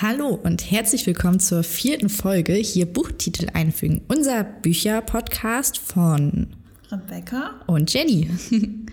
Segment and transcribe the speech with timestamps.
[0.00, 4.02] Hallo und herzlich willkommen zur vierten Folge hier Buchtitel einfügen.
[4.06, 6.46] Unser Bücher-Podcast von
[6.92, 8.30] Rebecca und Jenny.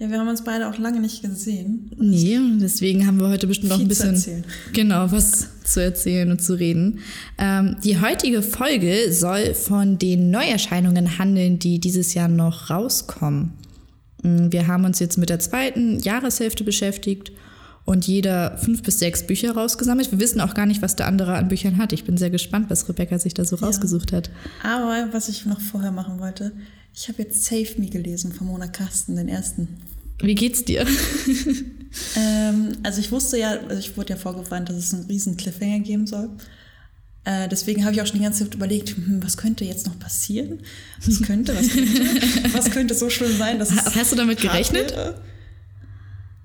[0.00, 1.88] Ja, wir haben uns beide auch lange nicht gesehen.
[1.96, 6.58] Nee, deswegen haben wir heute bestimmt noch ein bisschen genau was zu erzählen und zu
[6.58, 6.98] reden.
[7.38, 13.52] Ähm, die heutige Folge soll von den Neuerscheinungen handeln, die dieses Jahr noch rauskommen.
[14.24, 17.30] Mm, wir haben uns jetzt mit der zweiten Jahreshälfte beschäftigt
[17.84, 20.10] und jeder fünf bis sechs Bücher rausgesammelt.
[20.10, 21.92] Wir wissen auch gar nicht, was der andere an Büchern hat.
[21.92, 23.66] Ich bin sehr gespannt, was Rebecca sich da so ja.
[23.66, 24.30] rausgesucht hat.
[24.62, 26.52] Aber was ich noch vorher machen wollte,
[26.94, 29.68] ich habe jetzt Save Me gelesen von Mona Kasten, den ersten.
[30.20, 30.86] Wie geht's dir?
[32.16, 35.80] ähm, also ich wusste ja, also ich wurde ja vorgewarnt, dass es einen riesen Cliffhanger
[35.80, 36.30] geben soll.
[37.24, 39.98] Äh, deswegen habe ich auch schon die ganze Zeit überlegt, hm, was könnte jetzt noch
[39.98, 40.60] passieren?
[41.04, 41.92] Was könnte, was könnte,
[42.54, 44.92] was könnte so schlimm sein, dass Hast du damit gerechnet?
[44.92, 45.20] Wäre?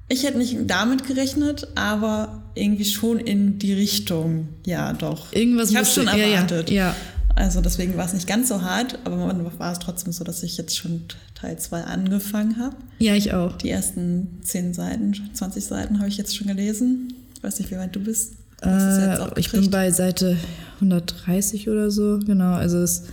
[0.10, 4.50] Ich hätte nicht damit gerechnet, aber irgendwie schon in die Richtung.
[4.66, 5.32] Ja, doch.
[5.34, 6.70] Irgendwas ich habe schon erwartet.
[6.70, 6.96] Ja, ja.
[7.36, 9.18] Also deswegen war es nicht ganz so hart, aber
[9.60, 11.04] war es trotzdem so, dass ich jetzt schon
[11.36, 12.76] Teil 2 angefangen habe.
[12.98, 13.58] Ja, ich auch.
[13.58, 17.14] Die ersten 10 Seiten, 20 Seiten habe ich jetzt schon gelesen.
[17.36, 18.34] Ich weiß nicht, wie weit du bist.
[18.62, 20.38] Äh, ich bin bei Seite
[20.82, 22.56] 130 oder so, genau.
[22.56, 23.04] Also es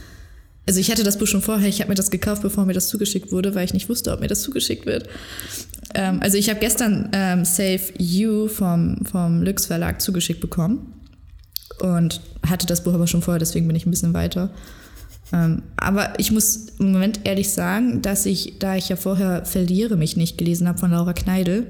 [0.69, 2.89] also ich hatte das Buch schon vorher, ich habe mir das gekauft, bevor mir das
[2.89, 5.09] zugeschickt wurde, weil ich nicht wusste, ob mir das zugeschickt wird.
[5.95, 10.95] Ähm, also ich habe gestern ähm, Save You vom, vom Lux Verlag zugeschickt bekommen
[11.81, 14.51] und hatte das Buch aber schon vorher, deswegen bin ich ein bisschen weiter.
[15.33, 19.97] Ähm, aber ich muss im Moment ehrlich sagen, dass ich, da ich ja vorher Verliere
[19.97, 21.67] mich nicht gelesen habe von Laura Kneidel,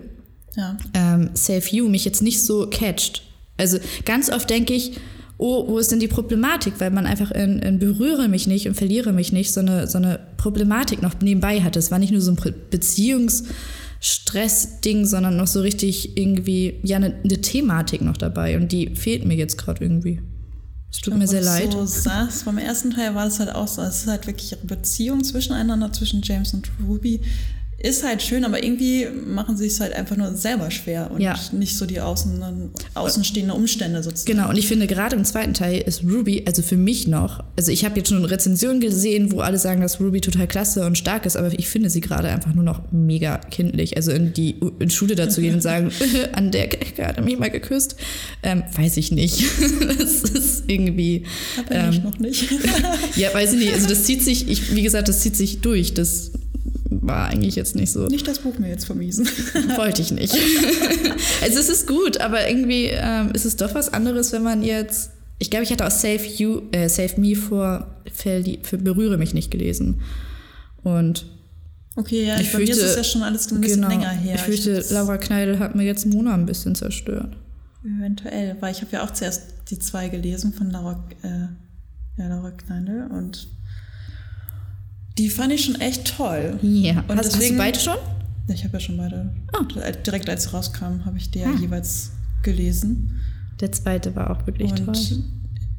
[0.56, 0.77] ja.
[0.94, 3.22] ähm, Save You mich jetzt nicht so catcht.
[3.56, 4.98] Also ganz oft denke ich,
[5.39, 6.75] oh, wo ist denn die Problematik?
[6.78, 9.98] Weil man einfach in, in berühre mich nicht und verliere mich nicht so eine, so
[9.98, 11.78] eine Problematik noch nebenbei hatte.
[11.78, 12.37] Es war nicht nur so ein
[13.98, 18.56] Beziehungsstress-Ding, sondern noch so richtig irgendwie, ja, eine, eine Thematik noch dabei.
[18.56, 20.20] Und die fehlt mir jetzt gerade irgendwie.
[20.91, 21.72] Es tut mir sehr leid.
[21.72, 23.83] So sagst, beim ersten Teil war es halt auch so.
[23.83, 27.20] Es ist halt wirklich eine Beziehung zwischeneinander, zwischen James und Ruby,
[27.78, 31.38] ist halt schön, aber irgendwie machen sie es halt einfach nur selber schwer und ja.
[31.53, 32.42] nicht so die außen,
[32.94, 34.38] außenstehenden Umstände sozusagen.
[34.38, 37.70] Genau, und ich finde gerade im zweiten Teil ist Ruby, also für mich noch, also
[37.70, 41.26] ich habe jetzt schon Rezensionen gesehen, wo alle sagen, dass Ruby total klasse und stark
[41.26, 43.97] ist, aber ich finde sie gerade einfach nur noch mega kindlich.
[43.97, 45.91] Also in die in Schule dazu gehen und sagen,
[46.32, 47.97] an der Ecke hat er mich mal geküsst,
[48.43, 49.44] ähm, weiß ich nicht.
[49.98, 51.25] das ist irgendwie.
[51.66, 52.48] Aber ähm, ich noch nicht.
[53.16, 53.75] ja, weiß ich nicht.
[53.75, 55.93] Also das zieht sich, ich, wie gesagt, das zieht sich durch.
[55.93, 56.32] Das
[56.91, 58.06] war eigentlich jetzt nicht so.
[58.06, 59.26] Nicht das Buch mir jetzt vermiesen.
[59.76, 60.34] Wollte ich nicht.
[61.42, 65.10] also es ist gut, aber irgendwie ähm, ist es doch was anderes, wenn man jetzt.
[65.38, 69.50] Ich glaube, ich hatte auch Save You, äh, Save Me vor für Berühre mich nicht
[69.50, 70.00] gelesen.
[70.82, 71.26] Und
[71.96, 74.10] Okay, ja, ich bei fürchte, mir ist es ja schon alles ein bisschen genau, länger
[74.10, 74.34] her.
[74.34, 77.36] Ich fürchte, ich Laura Kneidel hat mir jetzt Mona ein bisschen zerstört.
[77.82, 82.50] Eventuell, weil ich habe ja auch zuerst die zwei gelesen von Laura, äh, ja, Laura
[82.50, 83.48] Kneidel und
[85.19, 86.59] die fand ich schon echt toll.
[86.62, 87.04] Ja.
[87.09, 87.97] Und hast, deswegen, hast du beide schon?
[88.49, 89.34] Ich habe ja schon beide.
[89.59, 89.65] Oh.
[90.04, 91.59] Direkt als sie rauskamen, habe ich die ja ah.
[91.60, 92.10] jeweils
[92.43, 93.21] gelesen.
[93.60, 94.94] Der zweite war auch wirklich Und toll.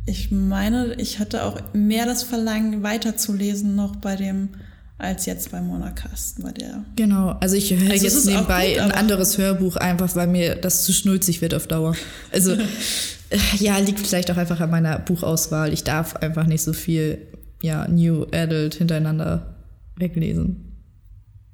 [0.06, 4.50] Ich meine, ich hatte auch mehr das Verlangen, weiterzulesen noch bei dem
[4.97, 6.84] als jetzt bei Mona Kasten, bei der.
[6.96, 10.86] Genau, also ich höre also jetzt nebenbei gut, ein anderes Hörbuch einfach, weil mir das
[10.86, 11.96] zu schnulzig wird auf Dauer.
[12.31, 12.58] Also
[13.59, 15.72] ja, liegt vielleicht auch einfach an meiner Buchauswahl.
[15.72, 17.20] Ich darf einfach nicht so viel
[17.62, 19.56] ja, New Adult hintereinander
[19.95, 20.68] weglesen.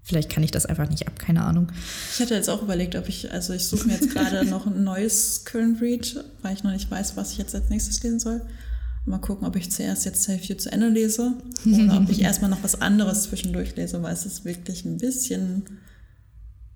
[0.05, 1.71] Vielleicht kann ich das einfach nicht ab, keine Ahnung.
[2.13, 4.83] Ich hatte jetzt auch überlegt, ob ich, also ich suche mir jetzt gerade noch ein
[4.83, 8.41] neues Current Read, weil ich noch nicht weiß, was ich jetzt als nächstes lesen soll.
[9.05, 11.33] Mal gucken, ob ich zuerst jetzt Save You zu Ende lese
[11.65, 15.63] oder ob ich erstmal noch was anderes zwischendurch lese, weil es ist wirklich ein bisschen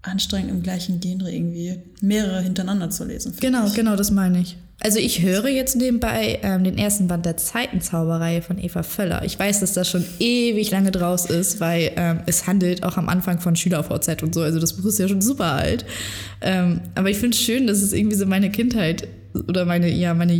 [0.01, 3.33] anstrengend im gleichen Genre irgendwie mehrere hintereinander zu lesen.
[3.39, 3.73] Genau, ich.
[3.73, 4.57] genau, das meine ich.
[4.79, 9.23] Also ich höre jetzt nebenbei ähm, den ersten Band der Zeitenzauberei von Eva Völler.
[9.25, 13.09] Ich weiß, dass das schon ewig lange draus ist, weil ähm, es handelt auch am
[13.09, 14.41] Anfang von SchülerVZ und so.
[14.41, 15.83] Also das Buch ist ja schon super alt.
[16.41, 19.07] Ähm, aber ich finde es schön, dass es irgendwie so meine Kindheit
[19.47, 20.33] oder meine, ja, meine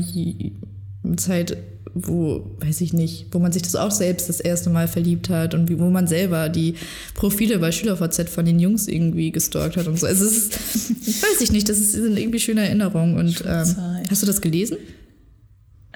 [1.15, 1.57] Zeit
[2.05, 5.53] wo, weiß ich nicht, wo man sich das auch selbst das erste Mal verliebt hat
[5.53, 6.75] und wie, wo man selber die
[7.13, 10.05] Profile bei SchülerVZ von den Jungs irgendwie gestalkt hat und so.
[10.05, 13.17] Also es ist, weiß ich nicht, das ist, sind irgendwie schöne Erinnerungen.
[13.17, 13.75] Und ähm,
[14.09, 14.77] hast du das gelesen?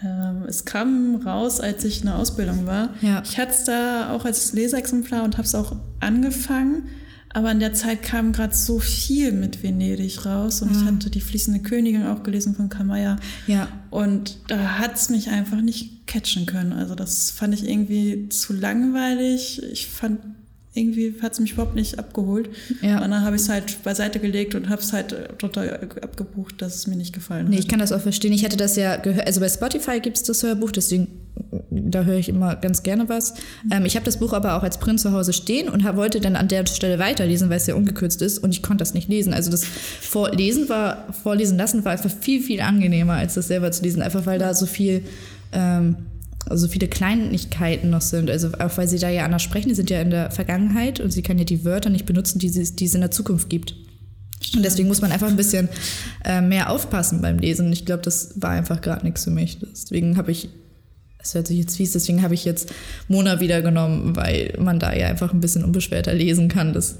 [0.03, 2.89] Ähm, es kam raus, als ich in der Ausbildung war.
[3.01, 3.21] Ja.
[3.23, 6.83] Ich hatte es da auch als Leseexemplar und habe es auch angefangen.
[7.33, 10.79] Aber in der Zeit kam gerade so viel mit Venedig raus und ja.
[10.79, 13.17] ich hatte die fließende Königin auch gelesen von Kamaya.
[13.47, 13.67] Ja.
[13.89, 16.73] Und da hat es mich einfach nicht catchen können.
[16.73, 19.61] Also das fand ich irgendwie zu langweilig.
[19.71, 20.19] Ich fand
[20.73, 22.49] irgendwie hat es mich überhaupt nicht abgeholt.
[22.81, 23.03] Ja.
[23.03, 26.75] Und dann habe ich es halt beiseite gelegt und habe es halt total abgebucht, dass
[26.75, 27.63] es mir nicht gefallen Nee, hat.
[27.63, 28.31] ich kann das auch verstehen.
[28.31, 31.07] Ich hatte das ja gehört, also bei Spotify gibt es das Hörbuch, deswegen
[31.69, 33.33] da höre ich immer ganz gerne was.
[33.71, 36.35] Ähm, ich habe das Buch aber auch als Print zu Hause stehen und wollte dann
[36.35, 39.33] an der Stelle weiterlesen, weil es ja ungekürzt ist und ich konnte das nicht lesen.
[39.33, 43.83] Also das Vorlesen war, Vorlesen lassen war einfach viel, viel angenehmer, als das selber zu
[43.83, 45.03] lesen, einfach weil da so viel,
[45.51, 45.97] ähm,
[46.49, 48.29] also viele Kleinigkeiten noch sind.
[48.29, 51.11] Also auch weil sie da ja anders sprechen, die sind ja in der Vergangenheit und
[51.11, 53.75] sie kann ja die Wörter nicht benutzen, die, sie, die es in der Zukunft gibt.
[54.55, 55.69] Und deswegen muss man einfach ein bisschen
[56.25, 57.71] äh, mehr aufpassen beim Lesen.
[57.71, 59.59] Ich glaube, das war einfach gerade nichts für mich.
[59.59, 60.49] Deswegen habe ich,
[61.23, 62.73] es hört sich jetzt fies, deswegen habe ich jetzt
[63.07, 66.73] Mona wieder genommen, weil man da ja einfach ein bisschen unbeschwerter lesen kann.
[66.73, 66.97] Das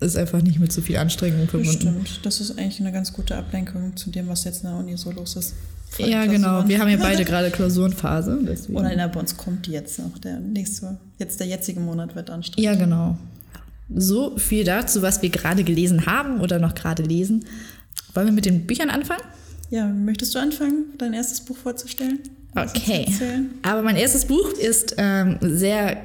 [0.00, 1.76] ist einfach nicht mit so viel Anstrengung verbunden.
[1.76, 2.20] stimmt.
[2.24, 5.10] Das ist eigentlich eine ganz gute Ablenkung zu dem, was jetzt in der Uni so
[5.12, 5.54] los ist.
[5.98, 6.66] Ja, genau.
[6.66, 8.38] Wir haben ja beide gerade Klausurenphase.
[8.42, 8.78] Deswegen.
[8.78, 12.30] Oder in der bei uns kommt jetzt noch der nächste, jetzt der jetzige Monat wird
[12.30, 12.64] anstrengend.
[12.64, 13.18] Ja, genau.
[13.94, 17.44] So viel dazu, was wir gerade gelesen haben oder noch gerade lesen.
[18.14, 19.22] Wollen wir mit den Büchern anfangen?
[19.70, 22.20] Ja, möchtest du anfangen, dein erstes Buch vorzustellen?
[22.54, 23.06] Uns Okay.
[23.62, 25.96] Aber mein erstes Buch ist ähm, sehr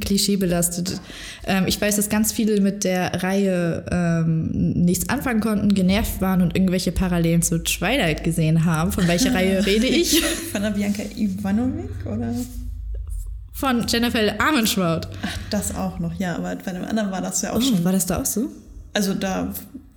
[0.00, 1.00] klischeebelastet.
[1.44, 4.50] Ähm, ich weiß, dass ganz viele mit der Reihe ähm,
[4.84, 8.92] nichts anfangen konnten, genervt waren und irgendwelche Parallelen zu Twilight gesehen haben.
[8.92, 10.20] Von welcher Reihe rede ich?
[10.52, 12.32] Von der Bianca Ivanovic oder?
[13.52, 15.08] Von Jennifer Armentrout.
[15.24, 17.84] Ach, das auch noch, ja, aber bei dem anderen war das ja auch Oh, schon.
[17.84, 18.48] war das da auch so?
[18.92, 19.52] Also da.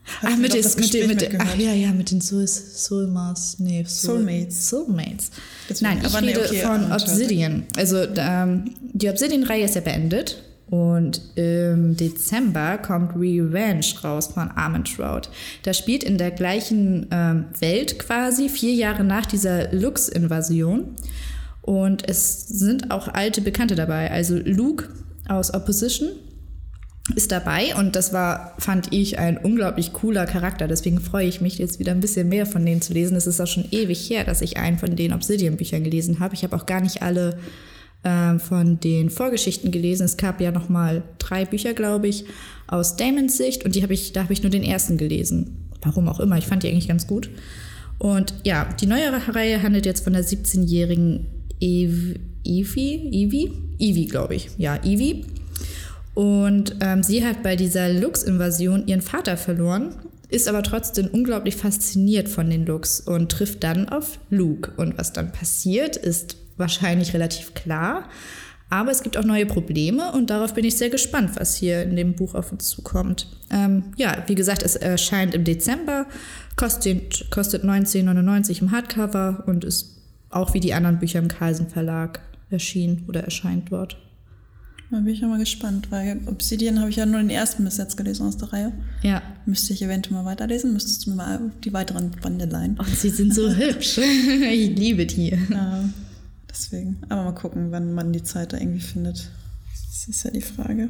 [0.05, 1.47] Ach, hast du mit, das mit, den, mit mitgehört.
[1.49, 3.57] ach ja, ja, mit den Soul, Soulmates.
[3.59, 4.69] Nee, Soul, Soulmates.
[4.69, 5.31] Soulmates.
[5.69, 7.09] Deswegen, Nein, ich aber nee, rede okay, von Uncharted.
[7.09, 7.63] Obsidian.
[7.75, 10.41] Also ähm, die Obsidian-Reihe ist ja beendet.
[10.67, 15.29] Und im Dezember kommt Revenge raus von Armentrout.
[15.61, 20.95] Das spielt in der gleichen ähm, Welt quasi, vier Jahre nach dieser Lux-Invasion.
[21.61, 24.09] Und es sind auch alte Bekannte dabei.
[24.09, 24.89] Also Luke
[25.27, 26.09] aus Opposition
[27.13, 30.67] ist dabei und das war, fand ich, ein unglaublich cooler Charakter.
[30.67, 33.15] Deswegen freue ich mich jetzt wieder ein bisschen mehr von denen zu lesen.
[33.15, 36.33] Es ist auch schon ewig her, dass ich einen von den Obsidian-Büchern gelesen habe.
[36.33, 37.37] Ich habe auch gar nicht alle
[38.03, 40.03] ähm, von den Vorgeschichten gelesen.
[40.05, 42.25] Es gab ja noch mal drei Bücher, glaube ich,
[42.65, 45.69] aus Damons Sicht und die habe ich, da habe ich nur den ersten gelesen.
[45.83, 47.29] Warum auch immer, ich fand die eigentlich ganz gut.
[47.99, 51.27] Und ja, die neuere Reihe handelt jetzt von der 17-jährigen
[51.61, 54.49] Ev Evie, Evie, Evie, glaube ich.
[54.57, 55.25] Ja, Evie.
[56.15, 59.95] Und ähm, sie hat bei dieser Lux-Invasion ihren Vater verloren,
[60.29, 64.71] ist aber trotzdem unglaublich fasziniert von den Lux und trifft dann auf Luke.
[64.77, 68.09] Und was dann passiert, ist wahrscheinlich relativ klar.
[68.69, 71.95] Aber es gibt auch neue Probleme und darauf bin ich sehr gespannt, was hier in
[71.95, 73.29] dem Buch auf uns zukommt.
[73.51, 76.07] Ähm, ja, wie gesagt, es erscheint im Dezember,
[76.55, 79.97] kostet, kostet 19,99 im Hardcover und ist
[80.29, 83.97] auch wie die anderen Bücher im Carlsen Verlag erschienen oder erscheint dort.
[84.95, 87.75] Da bin ich ja mal gespannt, weil Obsidian habe ich ja nur den ersten bis
[87.75, 88.71] jetzt gelesen aus der Reihe.
[89.01, 89.21] Ja.
[89.45, 92.77] Müsste ich eventuell mal weiterlesen, müsstest du mir mal die weiteren Bande leihen.
[92.79, 93.97] Und sie sind so hübsch.
[93.97, 95.37] Ich liebe die.
[95.49, 95.83] Ja,
[96.49, 96.95] deswegen.
[97.09, 99.29] Aber mal gucken, wann man die Zeit da irgendwie findet.
[99.89, 100.87] Das ist ja die Frage.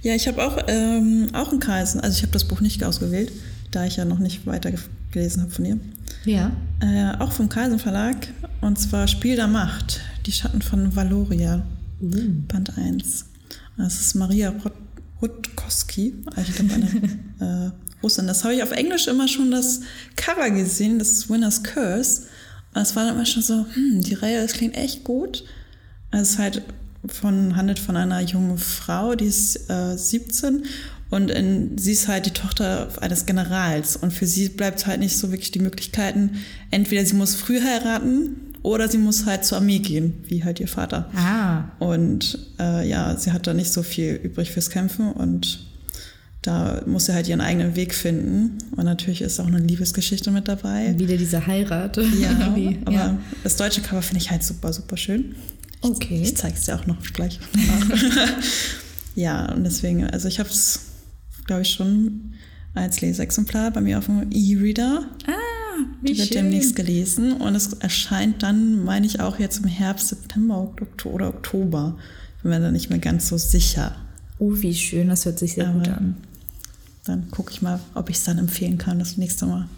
[0.00, 2.00] Ja, ich habe auch, ähm, auch einen Kreisen.
[2.00, 3.30] Also ich habe das Buch nicht ausgewählt,
[3.72, 4.80] da ich ja noch nicht weiter ge-
[5.10, 5.78] gelesen habe von ihr.
[6.24, 6.50] Ja.
[6.80, 8.16] Äh, auch vom Carlsen Verlag.
[8.62, 10.00] Und zwar Spiel der Macht.
[10.24, 11.62] Die Schatten von Valoria.
[12.00, 13.26] Band 1.
[13.76, 14.72] Das ist Maria Rut
[15.22, 16.14] Rutkowski.
[16.36, 18.26] Also Ich glaube, eine äh, Russin.
[18.26, 19.80] Das habe ich auf Englisch immer schon das
[20.16, 20.98] Cover gesehen.
[20.98, 22.24] Das ist Winner's Curse.
[22.74, 25.44] Und es war dann immer schon so, hm, die Reihe, das klingt echt gut.
[26.10, 26.62] Es ist halt
[27.06, 30.64] von, handelt von einer jungen Frau, die ist äh, 17
[31.10, 33.96] und in, sie ist halt die Tochter eines Generals.
[33.96, 36.38] Und für sie bleibt halt nicht so wirklich die Möglichkeiten,
[36.70, 40.68] entweder sie muss früh heiraten oder sie muss halt zur Armee gehen, wie halt ihr
[40.68, 41.10] Vater.
[41.14, 41.64] Ah.
[41.78, 45.66] Und äh, ja, sie hat da nicht so viel übrig fürs Kämpfen und
[46.40, 48.56] da muss sie halt ihren eigenen Weg finden.
[48.74, 50.94] Und natürlich ist auch eine Liebesgeschichte mit dabei.
[50.98, 51.98] Wieder diese Heirat.
[51.98, 52.30] Ja,
[52.86, 53.18] aber ja.
[53.42, 55.34] das deutsche Cover finde ich halt super, super schön.
[55.82, 56.22] Okay.
[56.22, 57.38] Ich zeige es dir auch noch gleich.
[59.14, 60.80] ja, und deswegen, also ich habe es,
[61.46, 62.32] glaube ich, schon
[62.72, 65.06] als Leseexemplar bei mir auf dem E-Reader.
[65.26, 65.53] Ah,
[66.02, 66.36] wie Die wird schön.
[66.44, 71.28] demnächst gelesen und es erscheint dann, meine ich, auch jetzt im Herbst, September Oktober, oder
[71.28, 71.96] Oktober.
[72.42, 73.94] Bin mir da nicht mehr ganz so sicher.
[74.38, 75.08] Oh, wie schön.
[75.08, 76.16] Das hört sich sehr gut Aber- an.
[77.06, 79.68] Dann gucke ich mal, ob ich es dann empfehlen kann das nächste Mal.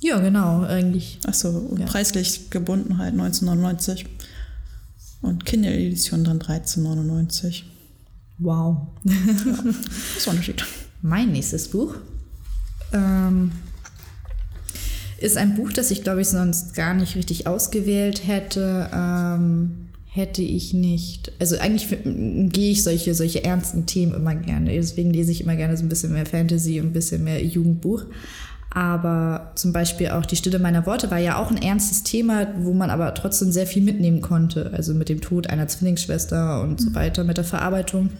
[0.00, 1.18] Ja, genau, eigentlich.
[1.26, 1.86] Achso, Ja.
[1.86, 4.06] preislich gebunden halt 1999
[5.22, 7.64] und Kinderedition dann 1399.
[8.38, 8.88] Wow.
[9.04, 9.14] Das
[10.18, 10.64] ist ein Unterschied.
[11.02, 11.94] Mein nächstes Buch
[12.92, 13.52] ähm,
[15.24, 18.90] ist ein Buch, das ich, glaube ich, sonst gar nicht richtig ausgewählt hätte.
[18.94, 21.32] Ähm, hätte ich nicht.
[21.40, 24.70] Also eigentlich gehe ich solche, solche ernsten Themen immer gerne.
[24.70, 28.04] Deswegen lese ich immer gerne so ein bisschen mehr Fantasy und ein bisschen mehr Jugendbuch.
[28.70, 32.74] Aber zum Beispiel auch die Stille meiner Worte war ja auch ein ernstes Thema, wo
[32.74, 34.72] man aber trotzdem sehr viel mitnehmen konnte.
[34.72, 36.84] Also mit dem Tod einer Zwillingsschwester und mhm.
[36.84, 38.10] so weiter, mit der Verarbeitung.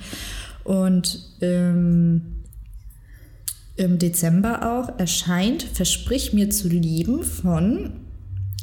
[0.65, 2.23] Und ähm,
[3.77, 7.93] im Dezember auch erscheint Versprich mir zu lieben von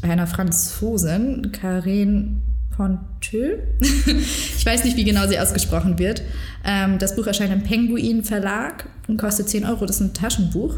[0.02, 2.42] einer Franzosin, Karin
[2.76, 3.60] Ponteux.
[3.82, 6.24] ich weiß nicht, wie genau sie ausgesprochen wird.
[6.66, 9.86] Ähm, das Buch erscheint im Penguin Verlag und kostet 10 Euro.
[9.86, 10.76] Das ist ein Taschenbuch.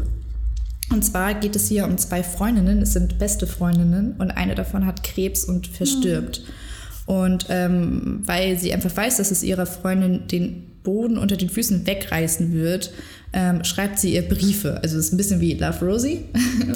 [0.90, 2.82] Und zwar geht es hier um zwei Freundinnen.
[2.82, 6.40] Es sind beste Freundinnen und eine davon hat Krebs und verstirbt.
[6.40, 7.14] Mhm.
[7.14, 11.86] Und ähm, weil sie einfach weiß, dass es ihrer Freundin den Boden unter den Füßen
[11.86, 12.92] wegreißen wird,
[13.34, 14.80] ähm, schreibt sie ihr Briefe.
[14.82, 16.20] Also es ist ein bisschen wie Love Rosie.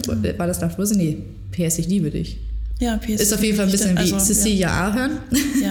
[0.36, 0.96] War das Love Rosie?
[0.96, 1.18] Nee,
[1.52, 2.38] PS, ich liebe dich.
[2.80, 3.20] Ja, PS.
[3.20, 4.88] Ist auf jeden Fall ein bisschen wie also, Cecilia ja.
[4.88, 5.18] Ahern.
[5.62, 5.70] Ja.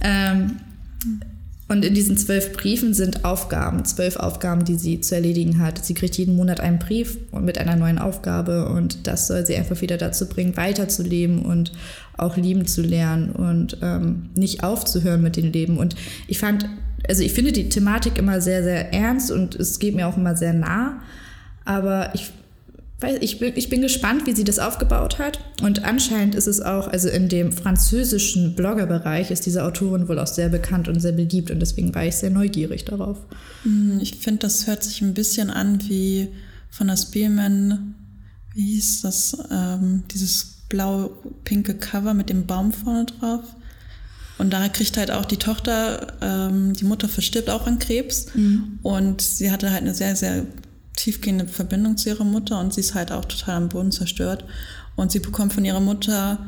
[0.02, 0.56] ähm,
[1.68, 5.84] und in diesen zwölf Briefen sind Aufgaben, zwölf Aufgaben, die sie zu erledigen hat.
[5.84, 9.80] Sie kriegt jeden Monat einen Brief mit einer neuen Aufgabe und das soll sie einfach
[9.82, 11.72] wieder dazu bringen, weiterzuleben und
[12.16, 15.76] auch lieben zu lernen und ähm, nicht aufzuhören mit dem Leben.
[15.76, 15.94] Und
[16.26, 16.66] ich fand,
[17.06, 20.36] also ich finde die Thematik immer sehr, sehr ernst und es geht mir auch immer
[20.36, 21.00] sehr nah.
[21.64, 22.32] Aber ich
[23.20, 25.38] ich bin, ich bin gespannt, wie sie das aufgebaut hat.
[25.62, 30.26] Und anscheinend ist es auch, also in dem französischen Bloggerbereich ist diese Autorin wohl auch
[30.26, 31.52] sehr bekannt und sehr beliebt.
[31.52, 33.18] Und deswegen war ich sehr neugierig darauf.
[33.62, 36.28] Hm, ich finde, das hört sich ein bisschen an wie
[36.70, 37.94] von der Spielman,
[38.54, 43.44] wie hieß das, ähm, dieses blau-pinke Cover mit dem Baum vorne drauf.
[44.38, 48.26] Und da kriegt halt auch die Tochter, ähm, die Mutter verstirbt auch an Krebs.
[48.34, 48.78] Mhm.
[48.82, 50.44] Und sie hatte halt eine sehr, sehr
[50.96, 54.44] tiefgehende Verbindung zu ihrer Mutter und sie ist halt auch total am Boden zerstört.
[54.96, 56.38] Und sie bekommt von ihrer Mutter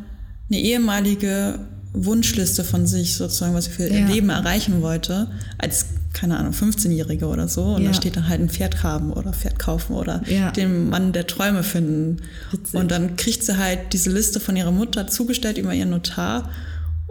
[0.49, 1.61] eine ehemalige
[1.93, 4.01] Wunschliste von sich, sozusagen, was sie für ja.
[4.01, 5.29] ihr Leben erreichen wollte,
[5.59, 7.75] als, keine Ahnung, 15-Jährige oder so.
[7.75, 7.89] Und ja.
[7.89, 10.51] da steht dann halt ein Pferd haben oder Pferd kaufen oder ja.
[10.53, 12.19] den Mann der Träume finden.
[12.53, 12.75] Witzig.
[12.75, 16.51] Und dann kriegt sie halt diese Liste von ihrer Mutter zugestellt über ihren Notar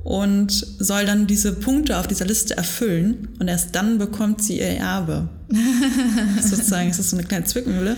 [0.04, 4.68] und soll dann diese Punkte auf dieser Liste erfüllen und erst dann bekommt sie ihr
[4.68, 5.30] Erbe.
[6.42, 7.98] Sozusagen, es ist so eine kleine Zwickmühle.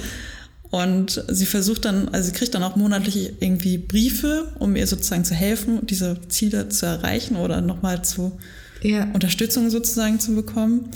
[0.71, 5.25] Und sie versucht dann, also sie kriegt dann auch monatlich irgendwie Briefe, um ihr sozusagen
[5.25, 8.39] zu helfen, diese Ziele zu erreichen oder nochmal zu
[8.81, 9.09] ja.
[9.13, 10.89] Unterstützung sozusagen zu bekommen.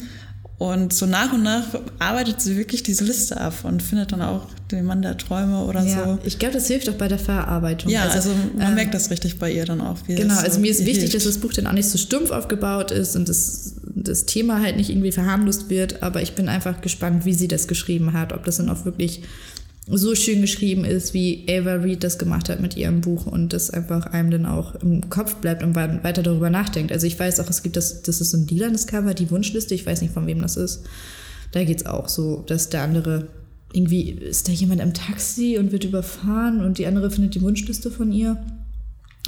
[0.58, 1.64] Und so nach und nach
[1.98, 5.82] arbeitet sie wirklich diese Liste ab und findet dann auch den Mann der Träume oder
[5.82, 6.18] ja, so.
[6.24, 7.90] Ich glaube, das hilft auch bei der Verarbeitung.
[7.90, 9.98] Ja, also, also man ähm, merkt das richtig bei ihr dann auch.
[10.06, 11.14] genau, also mir ist wichtig, hilft.
[11.14, 14.78] dass das Buch dann auch nicht so stumpf aufgebaut ist und das, das Thema halt
[14.78, 18.44] nicht irgendwie verharmlost wird, aber ich bin einfach gespannt, wie sie das geschrieben hat, ob
[18.46, 19.22] das dann auch wirklich
[19.88, 23.70] so schön geschrieben ist, wie Ava Reed das gemacht hat mit ihrem Buch und das
[23.70, 26.90] einfach einem dann auch im Kopf bleibt und weiter darüber nachdenkt.
[26.90, 29.74] Also ich weiß auch, es gibt das, das ist so ein lilanes Cover, die Wunschliste,
[29.74, 30.84] ich weiß nicht von wem das ist.
[31.52, 33.28] Da geht es auch so, dass der andere
[33.72, 37.90] irgendwie ist da jemand im Taxi und wird überfahren und die andere findet die Wunschliste
[37.90, 38.42] von ihr.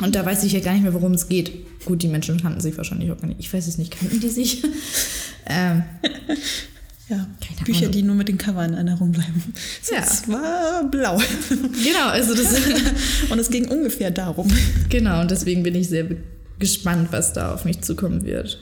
[0.01, 1.53] Und da weiß ich ja gar nicht mehr, worum es geht.
[1.85, 3.41] Gut, die Menschen kannten sich wahrscheinlich auch gar nicht.
[3.41, 4.63] Ich weiß es nicht, kannten die sich?
[5.47, 5.83] ähm,
[7.09, 7.93] ja, Keine Bücher, Ahnung.
[7.93, 9.43] die nur mit den Covern in Erinnerung bleiben.
[9.91, 9.99] Ja.
[10.01, 11.19] Es war blau.
[11.49, 12.49] Genau, also das
[13.31, 14.49] Und es ging ungefähr darum.
[14.89, 16.07] Genau, und deswegen bin ich sehr
[16.59, 18.59] gespannt, was da auf mich zukommen wird.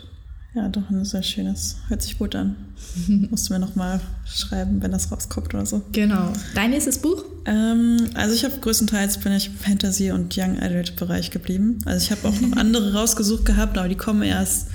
[0.55, 1.77] Ja, doch, ein sehr schönes.
[1.89, 2.57] Hört sich gut an.
[3.31, 5.83] Musst du mir nochmal schreiben, wenn das rauskommt oder so.
[5.93, 6.33] Genau.
[6.55, 7.25] Dein nächstes Buch?
[7.45, 11.81] Ähm, also ich habe größtenteils bin ich im Fantasy- und Young Adult-Bereich geblieben.
[11.85, 14.69] Also ich habe auch noch andere rausgesucht gehabt, aber die kommen erst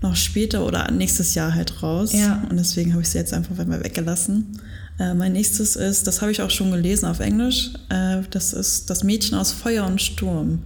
[0.00, 2.12] noch später oder nächstes Jahr halt raus.
[2.12, 2.42] Ja.
[2.48, 4.60] Und deswegen habe ich sie jetzt einfach mal weggelassen.
[4.98, 8.90] Äh, mein nächstes ist, das habe ich auch schon gelesen auf Englisch, äh, das ist
[8.90, 10.62] Das Mädchen aus Feuer und Sturm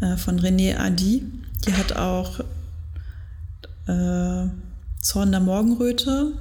[0.00, 1.24] äh, von René Adi.
[1.66, 2.40] Die hat auch
[3.86, 4.48] äh,
[5.00, 6.32] Zorn der Morgenröte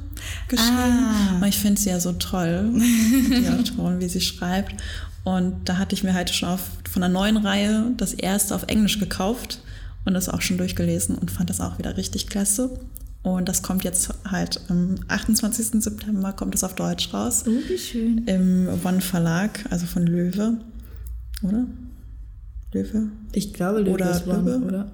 [0.48, 0.72] geschrieben.
[0.76, 1.38] Ah.
[1.42, 4.76] Und ich finde sie ja so toll, die Autorin, wie sie schreibt.
[5.24, 8.64] Und da hatte ich mir halt schon auf, von der neuen Reihe das erste auf
[8.64, 9.60] Englisch gekauft
[10.06, 12.80] und das auch schon durchgelesen und fand das auch wieder richtig klasse.
[13.22, 15.84] Und das kommt jetzt halt am 28.
[15.84, 17.44] September kommt es auf Deutsch raus.
[17.48, 18.26] Oh, wie schön.
[18.28, 20.58] Im One Verlag, also von Löwe.
[21.44, 21.66] Oder?
[22.72, 23.08] Löwe?
[23.34, 24.66] Ich glaube Löwe oder ist One, Löwe?
[24.66, 24.92] oder?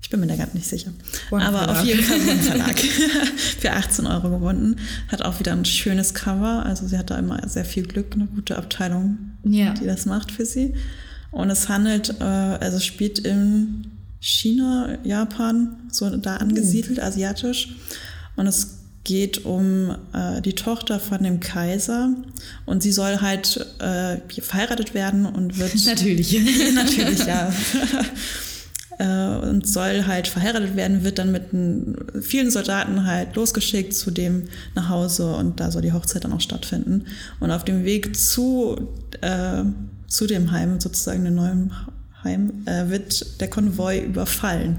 [0.00, 0.92] Ich bin mir da gar nicht sicher.
[1.30, 1.80] One Aber Verlag.
[1.80, 2.78] auf jeden Fall One Verlag.
[3.58, 4.76] Für 18 Euro gewonnen.
[5.08, 6.64] Hat auch wieder ein schönes Cover.
[6.64, 9.72] Also sie hat da immer sehr viel Glück, eine gute Abteilung, ja.
[9.72, 10.74] die das macht für sie.
[11.30, 13.86] Und es handelt, äh, also spielt im
[14.24, 17.02] China, Japan, so da angesiedelt, oh.
[17.02, 17.76] asiatisch.
[18.36, 22.08] Und es geht um äh, die Tochter von dem Kaiser
[22.64, 26.32] und sie soll halt äh, verheiratet werden und wird natürlich
[26.74, 27.52] natürlich ja
[28.98, 34.44] äh, und soll halt verheiratet werden, wird dann mit vielen Soldaten halt losgeschickt zu dem
[34.74, 37.04] nach Hause und da soll die Hochzeit dann auch stattfinden.
[37.40, 38.88] Und auf dem Weg zu,
[39.20, 39.64] äh,
[40.08, 41.72] zu dem Heim, sozusagen dem neuen
[42.24, 44.78] Heim, äh, wird der Konvoi überfallen.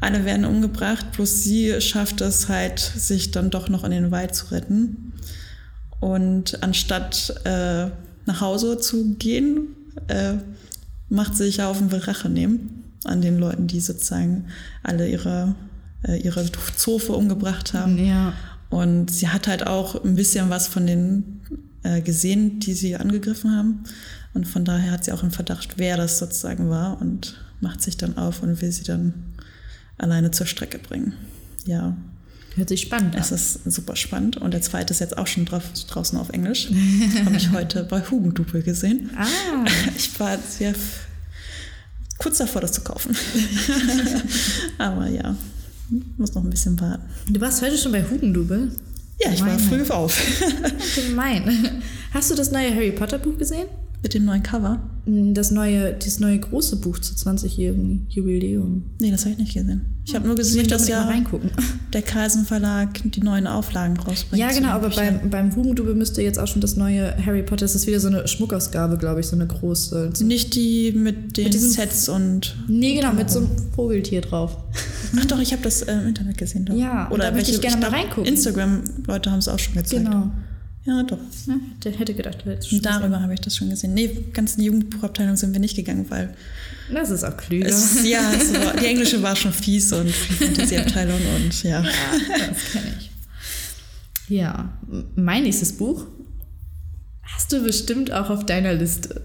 [0.00, 4.34] Alle werden umgebracht, bloß sie schafft es halt, sich dann doch noch in den Wald
[4.34, 5.12] zu retten.
[6.00, 7.86] Und anstatt äh,
[8.26, 9.68] nach Hause zu gehen,
[10.08, 10.34] äh,
[11.08, 14.46] macht sie sich auf und will Rache nehmen an den Leuten, die sozusagen
[14.82, 15.54] alle ihre,
[16.06, 16.44] äh, ihre
[16.76, 18.04] Zofe umgebracht haben.
[18.04, 18.32] Ja.
[18.68, 21.40] Und sie hat halt auch ein bisschen was von denen
[21.84, 23.84] äh, gesehen, die sie angegriffen haben.
[24.36, 27.96] Und von daher hat sie auch im Verdacht, wer das sozusagen war und macht sich
[27.96, 29.14] dann auf und will sie dann
[29.98, 31.14] alleine zur Strecke bringen.
[31.64, 31.96] Ja,
[32.54, 33.20] Hört sich spannend an.
[33.20, 34.36] es ist super spannend.
[34.38, 36.68] Und der zweite ist jetzt auch schon drauf, draußen auf Englisch.
[37.24, 39.10] Habe ich heute bei Hugendubel gesehen.
[39.16, 39.26] Ah,
[39.96, 40.74] Ich war sehr
[42.18, 43.14] kurz davor, das zu kaufen.
[44.78, 45.34] Aber ja,
[46.16, 47.04] muss noch ein bisschen warten.
[47.30, 48.72] du warst heute schon bei Hugendubel?
[49.22, 49.68] Ja, ich war Gemein.
[49.86, 50.16] früh auf.
[50.94, 51.82] Gemein.
[52.12, 53.66] Hast du das neue Harry Potter Buch gesehen?
[54.06, 54.78] Mit dem neuen Cover?
[55.04, 58.84] Das neue, das neue große Buch zu 20-jährigen Jubiläum.
[59.00, 59.80] Nee, das habe ich nicht gesehen.
[60.04, 61.50] Ich habe nur Ich gesehen, dass mal ja reingucken.
[61.92, 64.40] der Carlsen Verlag die neuen Auflagen rausbringt.
[64.40, 67.74] Ja, genau, aber beim, beim Hugendubel müsste jetzt auch schon das neue Harry Potter, das
[67.74, 70.12] ist wieder so eine Schmuckausgabe, glaube ich, so eine große.
[70.22, 72.56] Nicht die mit den Mit Sets und.
[72.68, 74.56] Nee, genau, mit so einem Vogeltier drauf.
[75.18, 76.64] Ach doch, ich habe das äh, im Internet gesehen.
[76.64, 76.76] Doch.
[76.76, 78.24] Ja, und da möchte ich gerne mal glaub, reingucken.
[78.26, 80.04] Instagram-Leute haben es auch schon gezeigt.
[80.04, 80.30] Genau.
[80.86, 81.18] Ja, doch.
[81.46, 83.92] Ja, der hätte gedacht, du hättest schon darüber habe ich das schon gesehen.
[83.94, 86.34] Nee, ganz in die Jugendbuchabteilung sind wir nicht gegangen, weil.
[86.92, 87.66] Das ist auch klüger.
[87.66, 88.20] es, ja,
[88.64, 91.82] war, die englische war schon fies und die Fantasieabteilung und ja.
[91.82, 91.88] Ja,
[92.48, 93.10] das kenne ich.
[94.28, 94.78] Ja,
[95.16, 96.06] mein nächstes Buch
[97.22, 99.22] hast du bestimmt auch auf deiner Liste.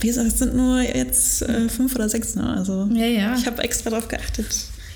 [0.00, 2.56] Wie gesagt, es sind nur jetzt äh, fünf oder sechs, ne?
[2.56, 3.36] Also Ja, ja.
[3.36, 4.46] ich habe extra drauf geachtet.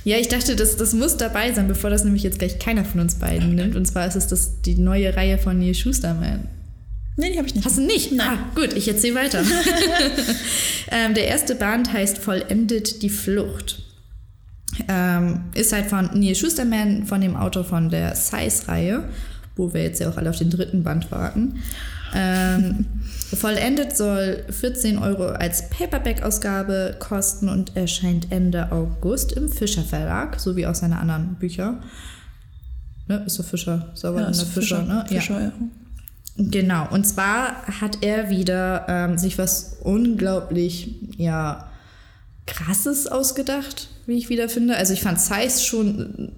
[0.05, 3.01] Ja, ich dachte, das, das muss dabei sein, bevor das nämlich jetzt gleich keiner von
[3.01, 3.77] uns beiden nimmt.
[3.77, 6.49] Und zwar ist es das, die neue Reihe von Neil Schusterman.
[7.17, 7.67] Nee, die habe ich nicht.
[7.67, 8.13] Hast du nicht?
[8.13, 8.29] Nein.
[8.29, 9.43] Ah, gut, ich erzähle weiter.
[10.91, 13.83] ähm, der erste Band heißt Vollendet die Flucht.
[14.87, 19.03] Ähm, ist halt von Neil Schusterman, von dem Autor von der Size-Reihe,
[19.57, 21.61] wo wir jetzt ja auch alle auf den dritten Band warten.
[22.15, 22.87] Ähm,
[23.35, 30.57] vollendet soll 14 Euro als Paperback-Ausgabe kosten und erscheint Ende August im Fischer Verlag, so
[30.57, 31.81] wie auch seine anderen Bücher.
[33.07, 35.05] Ne, ist der Fischer, sauber Ja, ist der Fischer, ne?
[35.11, 35.21] Ja.
[35.21, 35.53] Fischer, ja.
[36.37, 41.69] Genau, und zwar hat er wieder ähm, sich was unglaublich, ja,
[42.47, 44.77] krasses ausgedacht, wie ich wieder finde.
[44.77, 46.33] Also ich fand Zeiss schon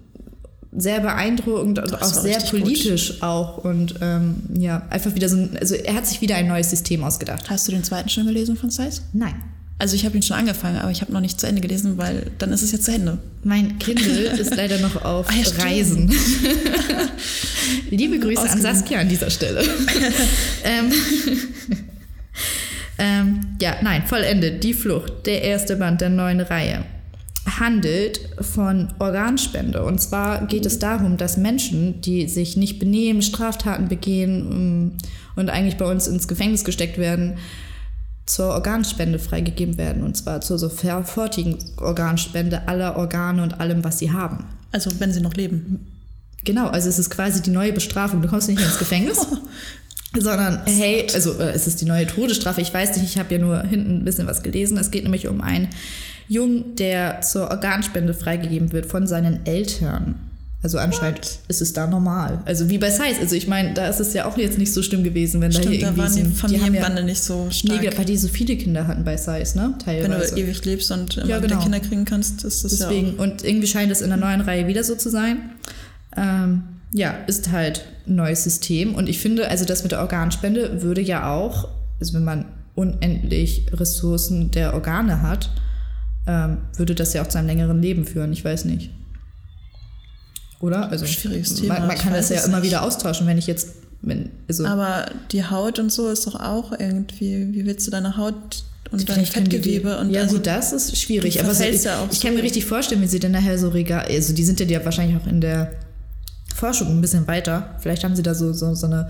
[0.76, 2.60] sehr beeindruckend und Das auch sehr richtig gut.
[2.62, 6.46] politisch auch und ähm, ja, einfach wieder so ein, also er hat sich wieder ein
[6.46, 7.50] neues System ausgedacht.
[7.50, 9.00] Hast du den zweiten schon gelesen von Size?
[9.12, 9.34] Nein.
[9.78, 12.30] Also ich habe ihn schon angefangen, aber ich habe noch nicht zu Ende gelesen, weil
[12.38, 13.18] dann ist es ja zu Ende.
[13.44, 15.64] Mein Kindle ist leider noch auf Ah, ja.
[15.64, 16.12] Reisen.
[17.90, 18.74] Liebe Grüße an Ausgeliehen.
[18.76, 19.62] Saskia an dieser Stelle.
[20.64, 20.92] ähm,
[22.98, 24.62] ähm, ja, nein, vollendet.
[24.62, 26.84] Die Flucht, der erste Band der neuen Reihe,
[27.58, 29.82] handelt von Organspende.
[29.82, 34.92] Und zwar geht es darum, dass Menschen, die sich nicht benehmen, Straftaten begehen mm,
[35.36, 37.38] und eigentlich bei uns ins Gefängnis gesteckt werden,
[38.26, 40.02] zur Organspende freigegeben werden.
[40.02, 44.44] Und zwar zur sofortigen Organspende aller Organe und allem, was sie haben.
[44.72, 45.86] Also wenn sie noch leben.
[46.44, 48.22] Genau, also es ist quasi die neue Bestrafung.
[48.22, 49.26] Du kommst nicht ins Gefängnis,
[50.18, 52.60] sondern hey, also äh, es ist die neue Todesstrafe.
[52.60, 54.78] Ich weiß nicht, ich habe ja nur hinten ein bisschen was gelesen.
[54.78, 55.68] Es geht nämlich um einen
[56.30, 60.14] Jungen, der zur Organspende freigegeben wird von seinen Eltern.
[60.62, 62.38] Also anscheinend ist es da normal.
[62.44, 63.18] Also wie bei Size.
[63.20, 65.58] Also ich meine, da ist es ja auch jetzt nicht so schlimm gewesen, wenn da
[65.58, 67.82] Stimmt, hier da irgendwie waren die haben ja, Familienbande nicht so stark.
[67.82, 69.74] Nee, weil die so viele Kinder hatten bei Size, ne?
[69.86, 70.34] wenn Teilweise.
[70.36, 71.62] du ewig lebst und immer Ja, wieder genau.
[71.62, 73.22] Kinder kriegen kannst, ist das Deswegen, ja auch.
[73.22, 75.38] und irgendwie scheint es in der neuen Reihe wieder so zu sein.
[76.16, 76.62] Ähm,
[76.92, 78.94] ja, ist halt ein neues System.
[78.94, 81.66] Und ich finde, also das mit der Organspende würde ja auch,
[81.98, 82.44] also wenn man
[82.76, 85.50] unendlich Ressourcen der Organe hat,
[86.30, 88.32] ähm, würde das ja auch zu einem längeren Leben führen.
[88.32, 88.90] Ich weiß nicht.
[90.60, 90.88] Oder?
[90.90, 92.68] Also Schwieriges Thema, Man, man kann das ja es immer nicht.
[92.68, 93.70] wieder austauschen, wenn ich jetzt,
[94.02, 98.16] wenn, also Aber die Haut und so ist doch auch irgendwie, wie willst du deine
[98.16, 101.42] Haut und die Fettgewebe und ja also, gut, das ist schwierig.
[101.42, 104.06] Aber so, ich, ja ich kann mir richtig vorstellen, wie sie dann nachher so Regal,
[104.08, 105.72] also die sind ja wahrscheinlich auch in der
[106.54, 107.76] Forschung ein bisschen weiter.
[107.80, 109.08] Vielleicht haben sie da so, so, so eine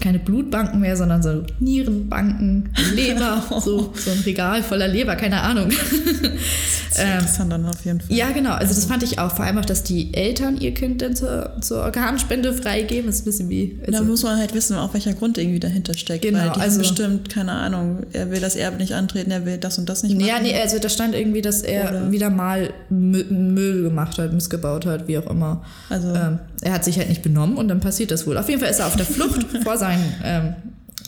[0.00, 5.70] keine Blutbanken mehr, sondern so Nierenbanken, Leber, so, so ein Regal voller Leber, keine Ahnung.
[5.70, 8.14] Das ist interessant dann auf jeden Fall.
[8.14, 8.52] Ja, genau.
[8.52, 9.34] Also das fand ich auch.
[9.34, 13.06] Vor allem auch, dass die Eltern ihr Kind dann zur, zur Organspende freigeben.
[13.06, 13.78] Das ist ein bisschen wie...
[13.86, 16.22] da Also, muss man halt wissen, auf welcher Grund irgendwie dahinter steckt.
[16.22, 19.56] Genau, weil die also- bestimmt, keine Ahnung, er will das Erbe nicht antreten, er will
[19.58, 20.26] das und das nicht machen.
[20.26, 24.32] ja, nee, also da stand irgendwie, dass er Oder- wieder mal Mü- Müll gemacht hat,
[24.32, 25.62] missgebaut hat, wie auch immer.
[25.88, 28.36] Also, Ähm, er hat sich halt nicht benommen und dann passiert das wohl.
[28.38, 30.54] Auf jeden Fall ist er auf der Flucht vor seinem ähm,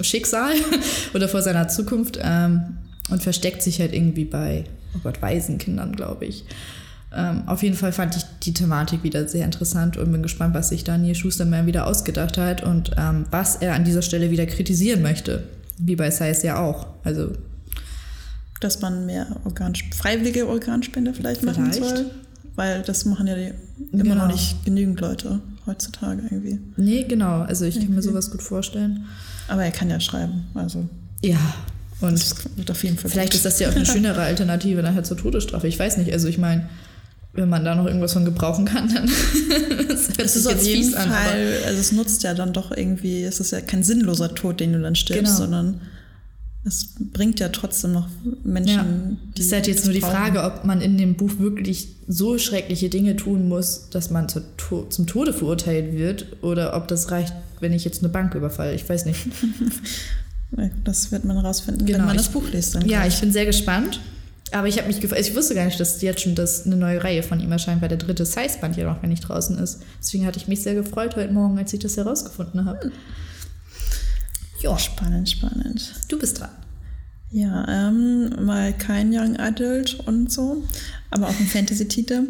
[0.03, 0.55] Schicksal
[1.15, 2.77] oder vor seiner Zukunft ähm,
[3.11, 6.45] und versteckt sich halt irgendwie bei, oh Gott, Waisenkindern, glaube ich.
[7.15, 10.69] Ähm, auf jeden Fall fand ich die Thematik wieder sehr interessant und bin gespannt, was
[10.71, 15.03] sich Daniel Schustermann wieder ausgedacht hat und ähm, was er an dieser Stelle wieder kritisieren
[15.03, 15.45] möchte.
[15.79, 16.87] Wie bei Size ja auch.
[17.05, 17.33] Also
[18.61, 21.97] dass man mehr Organ, freiwillige Organspende vielleicht machen Vielleicht.
[21.97, 22.11] soll.
[22.55, 23.53] Weil das machen ja die,
[23.93, 24.15] immer Genau.
[24.27, 26.61] noch nicht genügend Leute heutzutage irgendwie.
[26.77, 27.43] Nee, genau.
[27.43, 28.07] Also ich kann mir Okay.
[28.09, 29.05] sowas gut vorstellen.
[29.49, 30.45] Aber er kann ja schreiben.
[30.55, 30.89] Also
[31.23, 31.39] Ja.
[32.01, 33.37] Und das wird auf jeden Fall vielleicht gut.
[33.37, 35.67] ist das ja auch eine schönere Alternative nachher zur Todesstrafe.
[35.67, 36.13] Ich weiß nicht.
[36.13, 36.69] Also ich meine,
[37.33, 39.07] wenn man da noch irgendwas von gebrauchen kann, dann
[39.89, 43.41] das Es ist auf jeden an, Fall, also es nutzt ja dann doch irgendwie, es
[43.41, 45.37] ist ja kein sinnloser Tod, den du dann stirbst, Genau.
[45.37, 45.81] sondern
[46.67, 48.09] es bringt ja trotzdem noch
[48.45, 48.85] Menschen, Ja,
[49.37, 50.01] das ist halt jetzt nur die.
[50.01, 54.87] Frage, ob man in dem Buch wirklich so schreckliche Dinge tun muss, dass man To
[54.91, 58.75] zum Tode verurteilt wird oder ob das reicht, wenn ich jetzt eine Bank überfalle.
[58.75, 59.21] Ich weiß nicht.
[60.85, 62.75] Das wird man rausfinden, Genau, wenn man das Buch liest.
[62.77, 63.15] Dann Ja, gleich.
[63.15, 64.01] ich bin sehr gespannt.
[64.53, 67.03] Aber ich habe mich gefragt, ich wusste gar nicht, dass jetzt schon das, eine neue
[67.03, 69.81] Reihe von ihm erscheint, weil der dritte Size-Band ja noch gar nicht draußen ist.
[70.01, 72.93] Deswegen hatte ich mich sehr gefreut heute Morgen, als ich das herausgefunden habe.
[74.67, 75.93] Ja, Spannend, spannend.
[76.09, 76.51] du bist dran.
[77.31, 80.65] Ja, ähm, mal kein Young Adult und so,
[81.11, 82.23] aber auch ein Fantasy-Titel.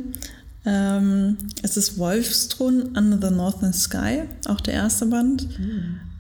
[0.67, 5.49] Ähm, es ist Wolfstrun Under the Northern Sky, auch der erste Band.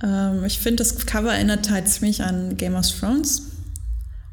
[0.02, 3.42] Ähm, ich finde, das Cover erinnert halt ziemlich an Game of Thrones.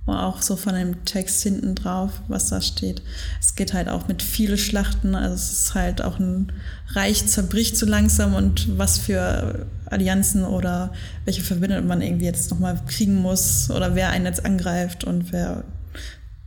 [0.05, 3.01] Und auch so von dem Text hinten drauf, was da steht.
[3.39, 6.51] Es geht halt auch mit viele Schlachten, also es ist halt auch ein
[6.89, 10.93] Reich zerbricht so langsam und was für Allianzen oder
[11.25, 15.63] welche Verbindungen man irgendwie jetzt nochmal kriegen muss oder wer einen jetzt angreift und wer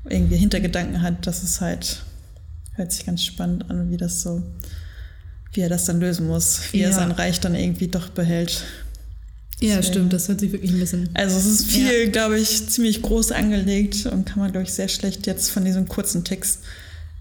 [0.09, 2.03] irgendwie Hintergedanken hat, das ist halt,
[2.75, 4.43] hört sich ganz spannend an, wie das so,
[5.53, 6.95] wie er das dann lösen muss, wie er Ja.
[6.97, 8.63] sein Reich dann irgendwie doch behält.
[9.59, 11.09] Ja, Deswegen- stimmt, das hört sich wirklich ein bisschen.
[11.15, 14.89] Also es ist viel, glaube ich, ziemlich groß angelegt und kann man, glaube ich, sehr
[14.89, 16.61] schlecht jetzt von diesem kurzen Text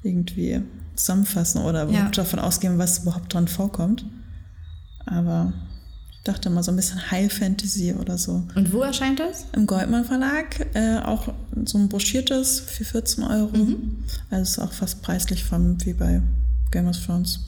[0.03, 0.61] irgendwie
[0.95, 2.09] zusammenfassen oder Ja.
[2.09, 4.05] davon ausgehen, was überhaupt dran vorkommt.
[5.05, 5.53] Aber
[6.25, 8.43] dachte mal so ein bisschen High Fantasy oder so.
[8.55, 9.45] Und wo erscheint das?
[9.55, 11.33] Im Goldmann Verlag äh, auch
[11.65, 13.55] so ein broschiertes für 14 Euro.
[13.55, 13.97] Mhm.
[14.29, 16.21] Also es ist auch fast preislich vom, wie bei
[16.71, 17.39] Game of Thrones.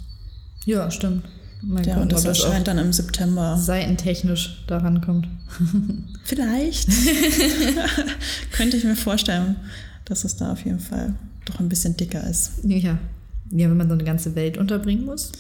[0.66, 1.26] Ja, stimmt.
[1.64, 3.58] Mal Ja, gucken, und das erscheint dann im September.
[3.58, 5.28] seitentechnisch daran kommt.
[6.24, 6.88] Vielleicht.
[8.52, 9.56] Könnte ich mir vorstellen,
[10.06, 11.14] dass es da auf jeden Fall
[11.46, 12.52] doch ein bisschen dicker ist.
[12.64, 12.98] Ja.
[13.50, 15.32] Ja, wenn man so eine ganze Welt unterbringen muss.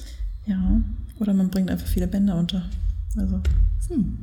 [0.45, 0.82] Ja.
[1.19, 2.63] Oder man bringt einfach viele Bänder unter.
[3.17, 3.41] Also,
[3.89, 4.17] Hm.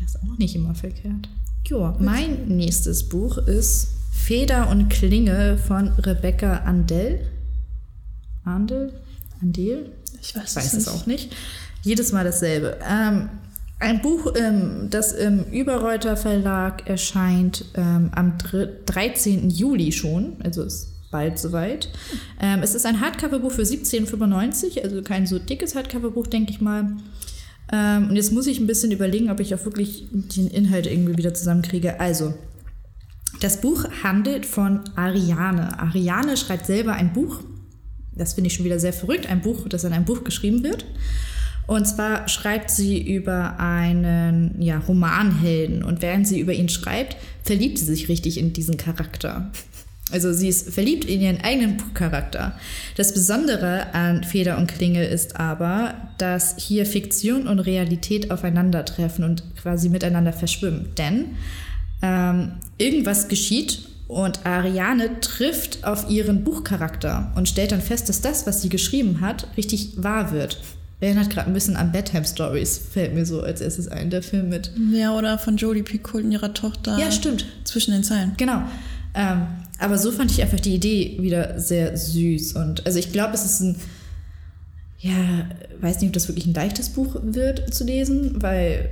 [0.00, 1.28] Das ist auch nicht immer verkehrt.
[1.68, 7.20] Ja, mein nächstes Buch ist Feder und Klinge von Rebecca Andel.
[8.44, 8.92] Andel?
[9.40, 9.92] Andel?
[10.20, 11.34] ich weiß, Ich weiß es auch nicht.
[11.82, 12.78] Jedes Mal dasselbe.
[12.88, 13.28] Ähm,
[13.78, 19.48] ein Buch, ähm, das im Überreuter Verlag erscheint ähm, am dr- 13.
[19.48, 21.88] Juli schon, also ist bald soweit.
[22.40, 26.92] Ähm, es ist ein Hardcover-Buch für 17,95, also kein so dickes Hardcover-Buch, denke ich mal.
[27.72, 31.16] Ähm, und jetzt muss ich ein bisschen überlegen, ob ich auch wirklich den Inhalt irgendwie
[31.16, 32.00] wieder zusammenkriege.
[32.00, 32.34] Also,
[33.40, 35.78] das Buch handelt von Ariane.
[35.78, 37.40] Ariane schreibt selber ein Buch.
[38.14, 39.30] Das finde ich schon wieder sehr verrückt.
[39.30, 40.84] Ein Buch, das in einem Buch geschrieben wird.
[41.66, 45.84] Und zwar schreibt sie über einen ja, Romanhelden.
[45.84, 49.52] Und während sie über ihn schreibt, verliebt sie sich richtig in diesen Charakter.
[50.12, 52.58] Also sie ist verliebt in ihren eigenen Buchcharakter.
[52.96, 59.42] Das Besondere an Feder und Klinge ist aber, dass hier Fiktion und Realität aufeinandertreffen und
[59.56, 60.88] quasi miteinander verschwimmen.
[60.96, 61.36] Denn
[62.02, 68.46] ähm, irgendwas geschieht und Ariane trifft auf ihren Buchcharakter und stellt dann fest, dass das,
[68.46, 70.60] was sie geschrieben hat, richtig wahr wird.
[71.00, 74.50] Erinnert gerade ein bisschen an Bedtime Stories, fällt mir so als erstes ein, der Film
[74.50, 74.70] mit.
[74.92, 76.98] Ja, oder von Jodie Picoult und ihrer Tochter.
[76.98, 77.46] Ja, stimmt.
[77.64, 78.34] Zwischen den Zeilen.
[78.36, 78.62] Genau.
[79.14, 79.46] Ähm,
[79.78, 82.54] aber so fand ich einfach die Idee wieder sehr süß.
[82.54, 83.76] Und also ich glaube, es ist ein,
[84.98, 85.48] ja,
[85.80, 88.90] weiß nicht, ob das wirklich ein leichtes Buch wird zu lesen, weil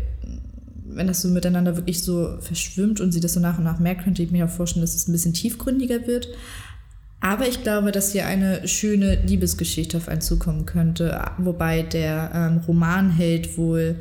[0.87, 4.05] wenn das so miteinander wirklich so verschwimmt und sie das so nach und nach merkt,
[4.05, 6.29] könnte ich mir auch vorstellen, dass es ein bisschen tiefgründiger wird.
[7.21, 12.61] Aber ich glaube, dass hier eine schöne Liebesgeschichte auf einen zukommen könnte, wobei der ähm,
[12.67, 13.97] Romanheld wohl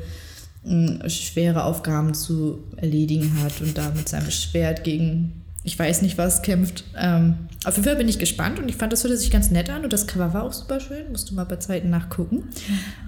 [0.64, 6.16] mh, schwere Aufgaben zu erledigen hat und da mit seinem Schwert gegen ich weiß nicht
[6.16, 6.82] was kämpft.
[6.96, 9.68] Ähm, auf jeden Fall bin ich gespannt und ich fand, das hörte sich ganz nett
[9.68, 11.10] an und das Cover war auch super schön.
[11.12, 12.44] Musst du mal bei Zeiten nachgucken.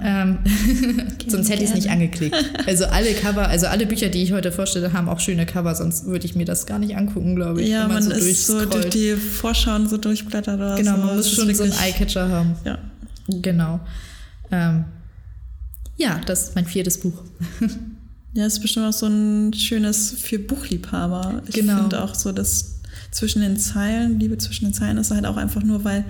[0.02, 0.40] Ähm,
[1.26, 2.36] sonst hätte ich es nicht angeklickt.
[2.66, 6.04] Also alle Cover, also alle Bücher, die ich heute vorstelle, haben auch schöne Cover, sonst
[6.04, 7.68] würde ich mir das gar nicht angucken, glaube ich.
[7.70, 10.98] Ja, man, so ist so durch die Vorschauen so durchblättert oder Genau, so.
[10.98, 12.54] man muss Das ist schon so einen Eyecatcher haben.
[12.66, 12.78] Ja.
[13.28, 13.80] Genau.
[14.52, 14.84] Ähm,
[15.96, 17.22] ja, das ist mein viertes Buch.
[18.32, 21.42] Ja, ist bestimmt auch so ein schönes für Buchliebhaber.
[21.48, 21.76] Ich Genau.
[21.78, 22.76] finde auch so, dass
[23.10, 26.04] zwischen den Zeilen, Liebe zwischen den Zeilen ist halt auch einfach nur, weil,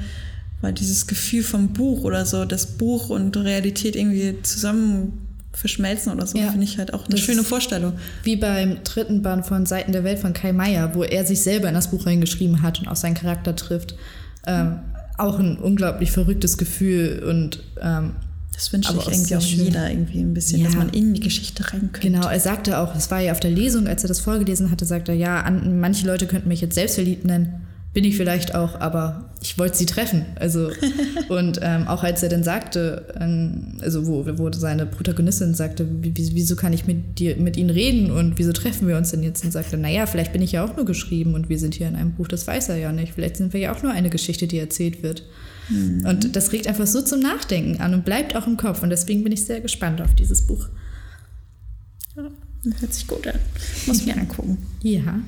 [0.61, 6.27] weil dieses Gefühl vom Buch oder so, das Buch und Realität irgendwie zusammen verschmelzen oder
[6.27, 6.51] so, Ja.
[6.51, 7.95] finde ich halt auch eine Das schöne Vorstellung.
[8.23, 11.69] Wie beim dritten Band von Seiten der Welt von Kai Meier, wo er sich selber
[11.69, 13.95] in das Buch reingeschrieben hat und auch seinen Charakter trifft.
[14.47, 14.81] Ähm,
[15.19, 18.13] auch ein unglaublich verrücktes Gefühl und ähm,
[18.61, 19.65] Das wünscht sich auch irgendwie auch schön.
[19.65, 20.67] jeder irgendwie ein bisschen, Ja.
[20.67, 22.01] dass man in die Geschichte rein könnte.
[22.01, 24.85] Genau, er sagte auch, es war ja auf der Lesung, als er das vorgelesen hatte,
[24.85, 27.55] sagte er, ja, an, manche Leute könnten mich jetzt selbstverliebt nennen.
[27.93, 30.25] Bin ich vielleicht auch, aber ich wollte sie treffen.
[30.37, 30.71] Also,
[31.29, 36.17] und ähm, auch als er dann sagte, ähm, also wo, wo seine Protagonistin sagte, wie,
[36.17, 39.25] wie- wieso kann ich mit dir, mit ihnen reden und wieso treffen wir uns denn
[39.25, 39.45] jetzt?
[39.45, 41.97] Und sagte, naja, vielleicht bin ich ja auch nur geschrieben und wir sind hier in
[41.97, 43.13] einem Buch, das weiß er ja nicht.
[43.13, 45.25] Vielleicht sind wir ja auch nur eine Geschichte, die erzählt wird.
[46.05, 48.83] Und das regt einfach so zum Nachdenken an und bleibt auch im Kopf.
[48.83, 50.69] Und deswegen bin ich sehr gespannt auf dieses Buch.
[52.17, 52.25] Ja,
[52.81, 53.35] hört sich gut an.
[53.87, 54.59] Muss mir angucken.
[54.83, 55.21] Ja.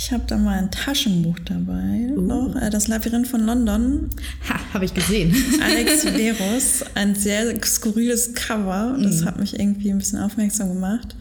[0.00, 2.12] Ich habe da mal ein Taschenbuch dabei.
[2.16, 2.20] Uh.
[2.20, 4.10] Noch, äh, das Labyrinth von London.
[4.48, 5.34] Ha, habe ich gesehen.
[5.60, 8.96] Alex Verus, ein sehr skurriles Cover.
[9.02, 11.16] Das hat mich irgendwie ein bisschen aufmerksam gemacht.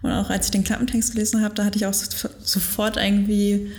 [0.00, 3.70] Und auch als ich den Klappentext gelesen habe, da hatte ich auch so, sofort irgendwie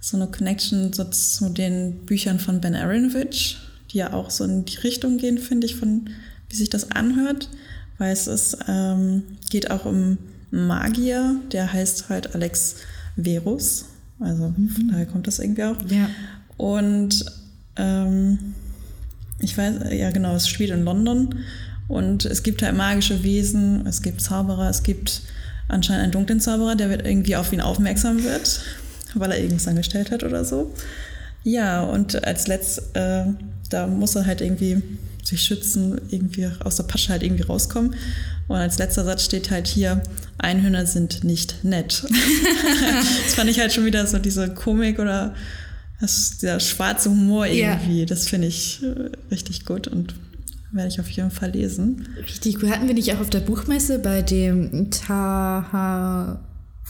[0.00, 3.58] so eine Connection so zu den Büchern von Ben Aronovich,
[3.92, 6.08] die ja auch so in die Richtung gehen, finde ich, von
[6.48, 7.50] wie sich das anhört.
[7.98, 10.16] Weil es ist, ähm, geht auch um
[10.50, 12.76] Magier, der heißt halt Alex
[13.22, 13.84] Verus.
[14.20, 15.76] Also von daher kommt das irgendwie auch.
[15.88, 16.08] Ja.
[16.56, 17.24] Und
[17.76, 18.54] ähm,
[19.38, 21.36] ich weiß, ja genau, es spielt in London
[21.86, 25.22] und es gibt halt magische Wesen, es gibt Zauberer, es gibt
[25.68, 28.60] anscheinend einen dunklen Zauberer, der wird irgendwie auf ihn aufmerksam wird,
[29.14, 30.74] weil er irgendwas angestellt hat oder so.
[31.44, 33.24] Ja, und als letzt, äh,
[33.70, 34.82] da muss er halt irgendwie
[35.22, 37.94] sich schützen, irgendwie aus der Pasche halt irgendwie rauskommen.
[38.48, 40.02] Und als letzter Satz steht halt hier,
[40.38, 42.02] Einhörner sind nicht nett.
[43.24, 45.34] das fand ich halt schon wieder so diese Komik oder
[46.00, 47.72] das, der schwarze Humor Ja.
[47.72, 48.06] irgendwie.
[48.06, 50.14] Das finde ich äh, richtig gut und
[50.72, 52.08] werde ich auf jeden Fall lesen.
[52.22, 52.70] Richtig cool.
[52.70, 54.90] Hatten wir nicht auch auf der Buchmesse bei dem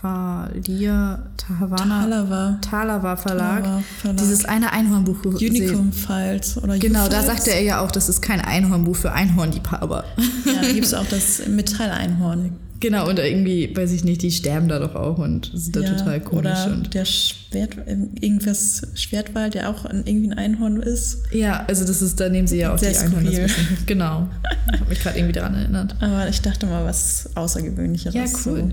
[0.00, 2.58] Tahavalia, Tahavana, Talava.
[2.62, 3.64] Talawa Verlag,
[4.00, 4.16] Verlag.
[4.18, 5.24] dieses eine Einhornbuch.
[5.24, 10.04] Unicorn Files oder Genau, da sagte er ja auch, das ist kein Einhornbuch für Einhornliebhaber.
[10.46, 12.52] Ja, da gibt es auch das Metalleinhorn.
[12.80, 15.94] genau, und irgendwie, weiß ich nicht, die sterben da doch auch und sind da Ja,
[15.94, 16.46] total komisch.
[16.64, 17.76] Oder Und der Schwert,
[18.20, 21.22] irgendwas Schwertwald, der auch irgendwie ein Einhorn ist.
[21.32, 23.30] ja, also das ist, da nehmen sie ja auch Sehr die Einhörner.
[23.32, 23.48] skurril.
[23.48, 24.28] so ein bisschen- Genau.
[24.72, 25.96] Ich habe mich gerade irgendwie daran erinnert.
[26.00, 28.14] Aber ich dachte mal, was Außergewöhnlicheres.
[28.14, 28.60] Ja, cool.
[28.60, 28.70] So.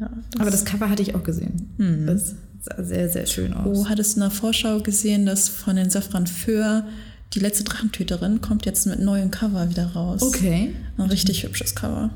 [0.00, 2.04] Ja, Aber das Cover hatte ich auch gesehen.
[2.06, 3.78] Das sah sehr, sehr schön aus.
[3.78, 6.84] Oh, hattest du in der Vorschau gesehen, dass von den Safran Föhr
[7.34, 10.22] die letzte Drachentöterin kommt jetzt mit neuem Cover wieder raus.
[10.22, 12.10] Okay, Ein richtig hübsches Cover.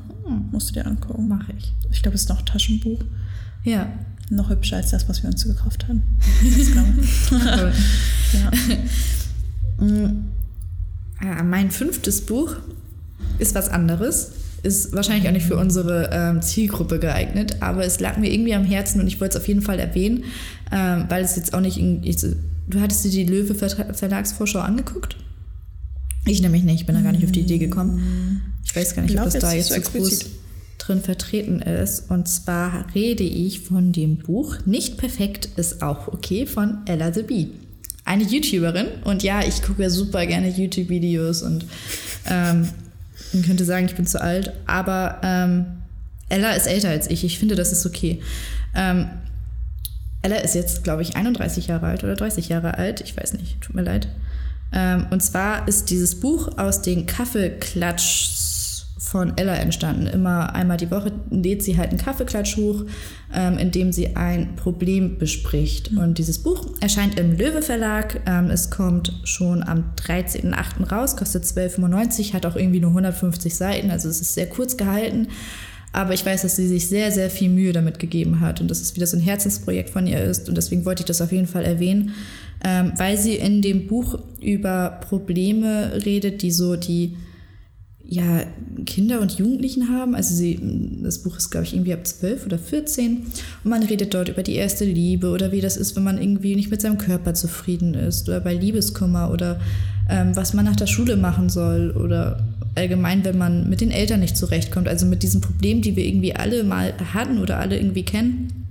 [0.51, 1.27] Musst du dir angucken.
[1.27, 1.73] mache ich.
[1.91, 2.99] Ich glaube, es ist noch ein Taschenbuch.
[3.63, 3.91] Ja.
[4.29, 6.03] Noch hübscher als das, was wir uns gekauft haben.
[6.43, 6.71] Das
[7.39, 7.71] Cover.
[9.79, 9.85] ja.
[9.85, 10.25] Mm,
[11.19, 12.55] ah, mein fünftes Buch
[13.39, 14.31] ist was anderes.
[14.63, 18.65] Ist wahrscheinlich auch nicht für unsere ähm, Zielgruppe geeignet, aber es lag mir irgendwie am
[18.65, 20.25] Herzen und ich wollte es auf jeden Fall erwähnen,
[20.71, 21.77] ähm, weil es jetzt auch nicht.
[21.77, 25.17] In, ich, du hattest dir die Löwe Verlagsvorschau angeguckt?
[26.25, 28.41] Ich nämlich nicht, bin da gar nicht auf die Idee gekommen.
[28.63, 30.25] Ich weiß gar nicht, Ich ob glaub, das da jetzt so groß
[30.77, 32.09] drin vertreten ist.
[32.09, 37.23] Und zwar rede ich von dem Buch Nicht perfekt ist auch okay von Ella the
[37.23, 37.49] Bee.
[38.05, 38.87] Eine YouTuberin.
[39.03, 41.65] Und ja, ich gucke ja super gerne YouTube-Videos und
[42.27, 42.69] ähm,
[43.33, 44.53] man könnte sagen, ich bin zu alt.
[44.65, 45.65] Aber ähm,
[46.29, 47.23] Ella ist älter als ich.
[47.23, 48.21] Ich finde, das ist okay.
[48.75, 49.09] Ähm,
[50.21, 53.01] Ella ist jetzt, glaube ich, 31 Jahre alt oder 30 Jahre alt.
[53.01, 54.07] Ich weiß nicht, tut mir leid.
[54.71, 58.58] Ähm, und zwar ist dieses Buch aus den Kaffeeklatschs
[58.99, 60.07] von Ella entstanden.
[60.07, 62.83] Immer einmal die Woche lädt sie halt einen Kaffeeklatsch hoch,
[63.33, 65.91] ähm, in dem sie ein Problem bespricht.
[65.97, 68.21] Und dieses Buch erscheint im Löwe Verlag.
[68.25, 70.91] Ähm, es kommt schon am 13.08.
[70.91, 75.29] raus, kostet 12,95, hat auch irgendwie nur 150 Seiten, also es ist sehr kurz gehalten.
[75.91, 78.81] Aber ich weiß, dass sie sich sehr, sehr viel Mühe damit gegeben hat und dass
[78.81, 80.47] es wieder so ein Herzensprojekt von ihr ist.
[80.47, 82.13] Und deswegen wollte ich das auf jeden Fall erwähnen,
[82.63, 87.15] ähm, weil sie in dem Buch über Probleme redet, die so die
[88.11, 88.41] ja,
[88.87, 90.15] Kinder und Jugendlichen haben.
[90.15, 90.59] Also sie,
[91.03, 93.17] das Buch ist, glaube ich, irgendwie ab 12 oder 14.
[93.63, 96.55] Und man redet dort über die erste Liebe oder wie das ist, wenn man irgendwie
[96.55, 99.59] nicht mit seinem Körper zufrieden ist oder bei Liebeskummer oder
[100.09, 102.43] ähm, was man nach der Schule machen soll oder
[102.73, 104.87] allgemein, wenn man mit den Eltern nicht zurechtkommt.
[104.87, 108.65] Also mit diesen Problemen, die wir irgendwie alle mal hatten oder alle irgendwie kennen.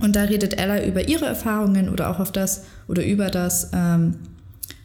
[0.00, 4.16] Und da redet Ella über ihre Erfahrungen oder auch auf das oder über das, ähm,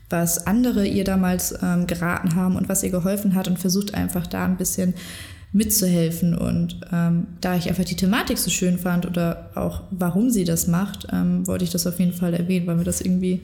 [0.09, 4.27] was andere ihr damals ähm, geraten haben und was ihr geholfen hat und versucht einfach
[4.27, 4.93] da ein bisschen
[5.51, 6.35] mitzuhelfen.
[6.35, 10.67] Und ähm, da ich einfach die Thematik so schön fand oder auch warum sie das
[10.67, 13.41] macht, ähm, wollte ich das auf jeden Fall erwähnen, weil mir das irgendwie,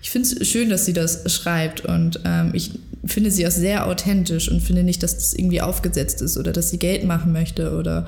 [0.00, 3.86] ich finde es schön, dass sie das schreibt und ähm, ich finde sie auch sehr
[3.86, 7.76] authentisch und finde nicht, dass das irgendwie aufgesetzt ist oder dass sie Geld machen möchte
[7.76, 8.06] oder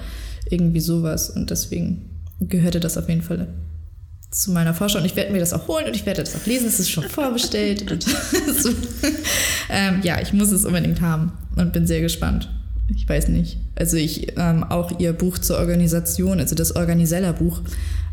[0.48, 1.30] irgendwie sowas.
[1.30, 3.48] Und deswegen gehörte das auf jeden Fall
[4.34, 6.44] zu meiner Vorschau und ich werde mir das auch holen und ich werde das auch
[6.44, 6.66] lesen.
[6.66, 7.84] Es ist schon vorbestellt.
[9.70, 12.50] ähm, ja, ich muss es unbedingt haben und bin sehr gespannt.
[12.94, 13.58] Ich weiß nicht.
[13.76, 17.62] Also ich ähm, auch ihr Buch zur Organisation, also das Organiseller-Buch,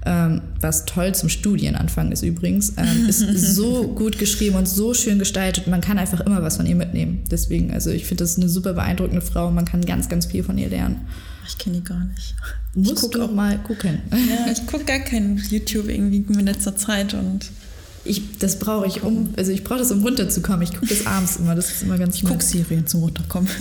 [0.06, 3.20] ähm, was toll zum Studienanfang ist übrigens, ähm, ist
[3.56, 5.66] so gut geschrieben und so schön gestaltet.
[5.68, 7.24] Man kann einfach immer was von ihr mitnehmen.
[7.32, 9.50] Deswegen, also ich finde das eine super beeindruckende Frau.
[9.50, 11.08] Man kann ganz, ganz viel von ihr lernen.
[11.48, 12.36] Ich kenne die gar nicht.
[12.74, 14.02] Musst ich gucke auch mal gucken.
[14.12, 17.50] Ja, ich gucke gar kein YouTube irgendwie in letzter Zeit und
[18.04, 20.64] ich, das brauche ich, um, also ich brauche das, um runterzukommen.
[20.64, 23.48] Ich gucke das abends immer, das ist immer ganz Ich gucke Serien zum Runterkommen.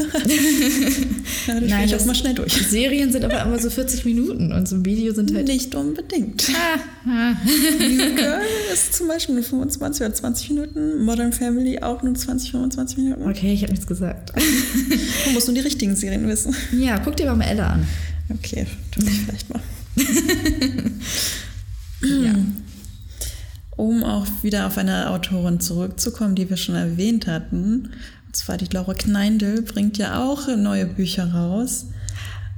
[1.46, 2.52] ja, Nein, ich auch mal schnell durch.
[2.52, 5.46] Serien sind aber immer so 40 Minuten und so ein Video sind halt...
[5.46, 6.48] Nicht unbedingt.
[7.06, 7.34] Ah,
[7.78, 8.40] New Girl
[8.72, 13.28] ist zum Beispiel nur 25 oder 20 Minuten, Modern Family auch nur 20, 25 Minuten.
[13.28, 14.32] Okay, ich habe nichts gesagt.
[15.24, 16.54] Du musst nur die richtigen Serien wissen.
[16.72, 17.86] Ja, guck dir mal Ella an.
[18.30, 19.60] Okay, tu ich vielleicht mal.
[22.02, 22.34] ja
[24.02, 27.90] um auch wieder auf eine Autorin zurückzukommen, die wir schon erwähnt hatten.
[28.26, 31.86] Und zwar die Laura Kneindl bringt ja auch neue Bücher raus.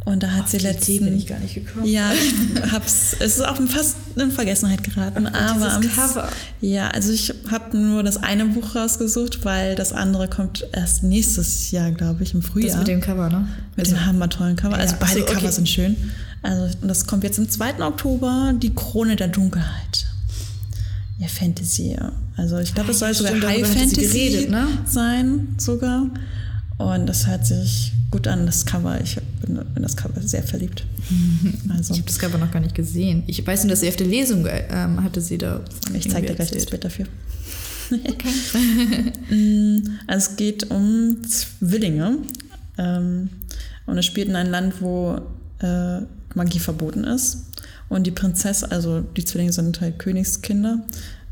[0.05, 1.01] Und da hat Auf sie letztens.
[1.01, 1.87] bin ich gar nicht gekommen.
[1.87, 3.15] Ja, ich hab's.
[3.21, 5.29] es ist auch fast in Vergessenheit geraten.
[5.33, 6.29] Ach, aber am Cover.
[6.61, 11.71] Ja, also ich habe nur das eine Buch rausgesucht, weil das andere kommt erst nächstes
[11.71, 12.71] Jahr, glaube ich, im Frühjahr.
[12.71, 13.47] Das mit dem Cover, ne?
[13.77, 14.75] Mit dem hammertollen Cover.
[14.75, 15.35] Also ja, beide also, okay.
[15.35, 15.97] Cover sind schön.
[16.43, 17.81] Also das kommt jetzt am 2.
[17.85, 20.07] Oktober, die Krone der Dunkelheit.
[21.23, 22.11] Ja, Fantasy, ja.
[22.37, 24.67] Also ich glaube, es soll sogar High Fantasy geredet, ne?
[24.87, 26.11] sein, sogar.
[26.79, 29.01] Und das hört sich gut an, das Cover.
[29.01, 30.85] Ich bin in das Cover sehr verliebt.
[31.69, 31.95] Also.
[31.95, 33.23] Ich habe das Cover noch gar nicht gesehen.
[33.29, 35.61] Ich weiß nur, dass sie auf der Lesung ähm, hatte sie da.
[35.95, 37.07] Ich zeige dir gleich das Bild dafür.
[37.91, 38.29] Okay.
[39.31, 42.19] Mm, also es geht um Zwillinge.
[42.79, 43.31] Ähm,
[43.87, 45.21] und es spielt in einem Land, wo
[45.61, 46.01] äh,
[46.35, 47.47] Magie verboten ist.
[47.93, 50.79] Und die Prinzessin, also die Zwillinge sind halt Königskinder.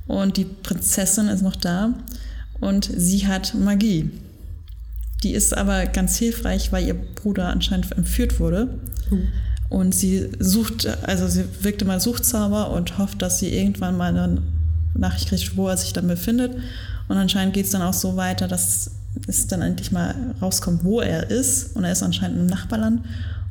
[0.07, 1.95] Und die Prinzessin ist noch da
[2.61, 4.11] und sie hat Magie.
[5.23, 8.79] Die ist aber ganz hilfreich, weil ihr Bruder anscheinend entführt wurde.
[9.11, 9.29] Mhm.
[9.71, 14.43] Und sie sucht, also sie wirkt immer Suchzauber und hofft, dass sie irgendwann mal eine
[14.95, 16.53] Nachricht kriegt, wo er sich dann befindet.
[17.09, 18.91] Und anscheinend geht es dann auch so weiter, dass
[19.27, 21.75] es dann endlich mal rauskommt, wo er ist.
[21.75, 23.01] Und er ist anscheinend im Nachbarland.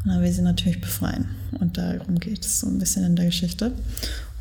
[0.04, 1.26] Und dann will sie natürlich befreien.
[1.60, 3.74] Und darum geht es so ein bisschen in der Geschichte.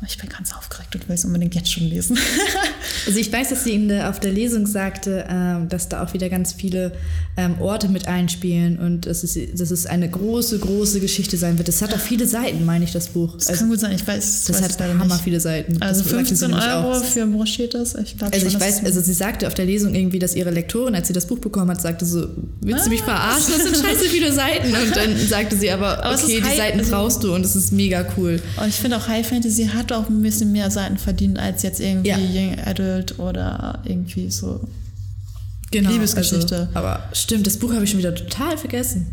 [0.07, 2.17] Ich bin ganz aufgeregt und will es unbedingt jetzt schon lesen.
[3.05, 6.13] also ich weiß, dass sie in der, auf der Lesung sagte, äh, dass da auch
[6.13, 6.93] wieder ganz viele
[7.35, 11.67] ähm, Orte mit einspielen und dass es, dass es eine große, große Geschichte sein wird.
[11.67, 13.33] Das hat auch viele Seiten, meine ich, das Buch.
[13.35, 14.45] Das also, kann gut sein, ich weiß.
[14.45, 15.23] Das weiß hat hammer nicht.
[15.23, 15.81] viele Seiten.
[15.81, 17.03] Also 15 Euro auch.
[17.03, 17.95] für broschiertes.
[17.95, 20.51] Ich glaube Also schon, ich weiß, also sie sagte auf der Lesung irgendwie, dass ihre
[20.51, 22.27] Lektorin, als sie das Buch bekommen hat, sagte so,
[22.61, 22.83] willst ah.
[22.85, 23.05] du mich ah.
[23.05, 23.53] verarschen?
[23.57, 24.67] Das sind scheiße viele Seiten.
[24.73, 27.73] Und dann sagte sie aber, aber okay, die Seiten also, brauchst du und es ist
[27.73, 28.41] mega cool.
[28.61, 31.79] Und ich finde auch High Fantasy hat auch ein bisschen mehr Seiten verdient als jetzt
[31.79, 32.17] irgendwie ja.
[32.17, 34.61] Young Adult oder irgendwie so
[35.71, 36.59] genau, Liebesgeschichte.
[36.59, 39.07] Also, aber stimmt, das Buch habe ich schon wieder total vergessen.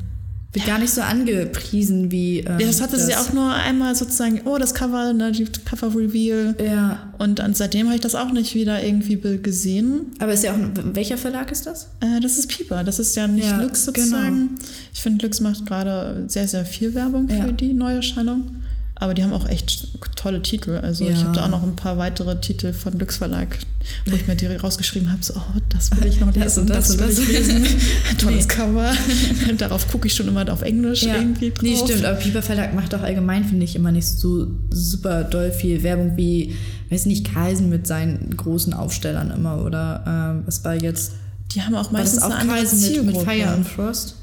[0.53, 0.73] Wird ja.
[0.73, 2.39] gar nicht so angepriesen wie.
[2.39, 3.07] Ähm, ja, das hatte das.
[3.07, 6.55] sie auch nur einmal sozusagen, oh, das Cover, ne, die Cover Reveal.
[6.65, 7.13] Ja.
[7.19, 10.13] Und, und seitdem habe ich das auch nicht wieder irgendwie gesehen.
[10.19, 10.59] Aber ist ja auch,
[10.95, 11.89] welcher Verlag ist das?
[12.01, 12.85] Äh, das ist Pieper.
[12.85, 14.49] Das ist ja nicht ja, Lux sozusagen.
[14.49, 14.61] Genau.
[14.95, 17.53] Ich finde, Lux macht gerade sehr, sehr viel Werbung für ja.
[17.53, 18.63] die Neuerscheinung.
[18.99, 20.81] Aber die haben auch echt tolle Titel.
[20.83, 21.13] Also ja.
[21.13, 23.59] ich habe da auch noch ein paar weitere Titel von Lux Verlag,
[24.07, 26.97] wo ich mir die rausgeschrieben habe, so, oh, das will ich noch lesen, das, das,
[26.97, 27.67] das will ich lesen.
[28.19, 28.55] Tolles nee.
[28.55, 28.93] Cover.
[29.59, 31.17] Darauf gucke ich schon immer auf Englisch ja.
[31.17, 31.63] irgendwie drauf.
[31.63, 35.53] Nee, stimmt, aber Piper Verlag macht auch allgemein, finde ich, immer nicht so super doll
[35.53, 36.57] viel Werbung wie,
[36.89, 41.13] weiß nicht, Carlsen mit seinen großen Aufstellern immer oder ähm, was war jetzt...
[41.53, 44.17] Die haben auch meistens auch eine andere mit, mit Fire and Frost.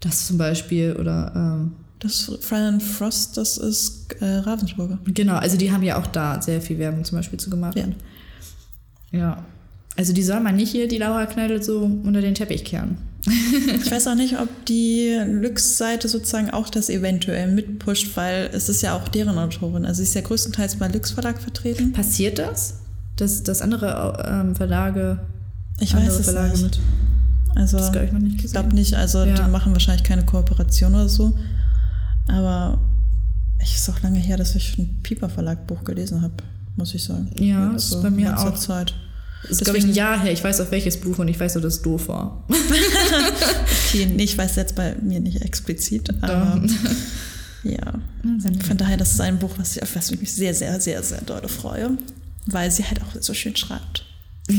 [0.00, 1.32] Das zum Beispiel oder...
[1.34, 4.98] Ähm, das Fry Frost, das ist äh, Ravensburger.
[5.06, 7.76] Genau, also die haben ja auch da sehr viel Werbung zum Beispiel zu gemacht.
[7.76, 7.84] Ja.
[9.12, 9.44] ja.
[9.96, 12.96] Also die soll man nicht hier, die Laura Kneidl, so unter den Teppich kehren.
[13.26, 18.82] ich weiß auch nicht, ob die Lux-Seite sozusagen auch das eventuell mitpusht, weil es ist
[18.82, 19.84] ja auch deren Autorin.
[19.84, 21.92] Also sie ist ja größtenteils bei Lux Verlag vertreten.
[21.92, 22.76] Passiert das?
[23.16, 25.20] Dass, dass andere ähm, Verlage,
[25.80, 26.62] Ich andere weiß es Verlage nicht.
[26.62, 26.80] mit.
[27.56, 28.52] Also Das glaub ich noch nicht ich gesehen.
[28.62, 28.94] glaube nicht.
[28.94, 29.34] Also Ja.
[29.34, 31.36] die machen wahrscheinlich keine Kooperation oder so.
[32.30, 32.78] Aber
[33.58, 36.34] es ist auch lange her, dass ich ein Pieper Verlag Buch gelesen habe,
[36.76, 37.30] muss ich sagen.
[37.38, 38.56] Ja, Jetzt ist bei mir auch.
[38.56, 38.94] Zeit.
[39.42, 40.32] Das ist, glaube ich, ein Jahr her.
[40.32, 42.44] Ich weiß auf welches Buch und ich weiß, dass das doof war.
[43.92, 46.62] Okay, nee, ich weiß jetzt bei mir nicht explizit, aber
[47.64, 47.94] ja.
[48.64, 51.02] Von daher, das ist ein Buch, was ich, auf was ich mich sehr, sehr, sehr,
[51.02, 51.98] sehr doll freue,
[52.46, 54.04] weil sie halt auch so schön schreibt.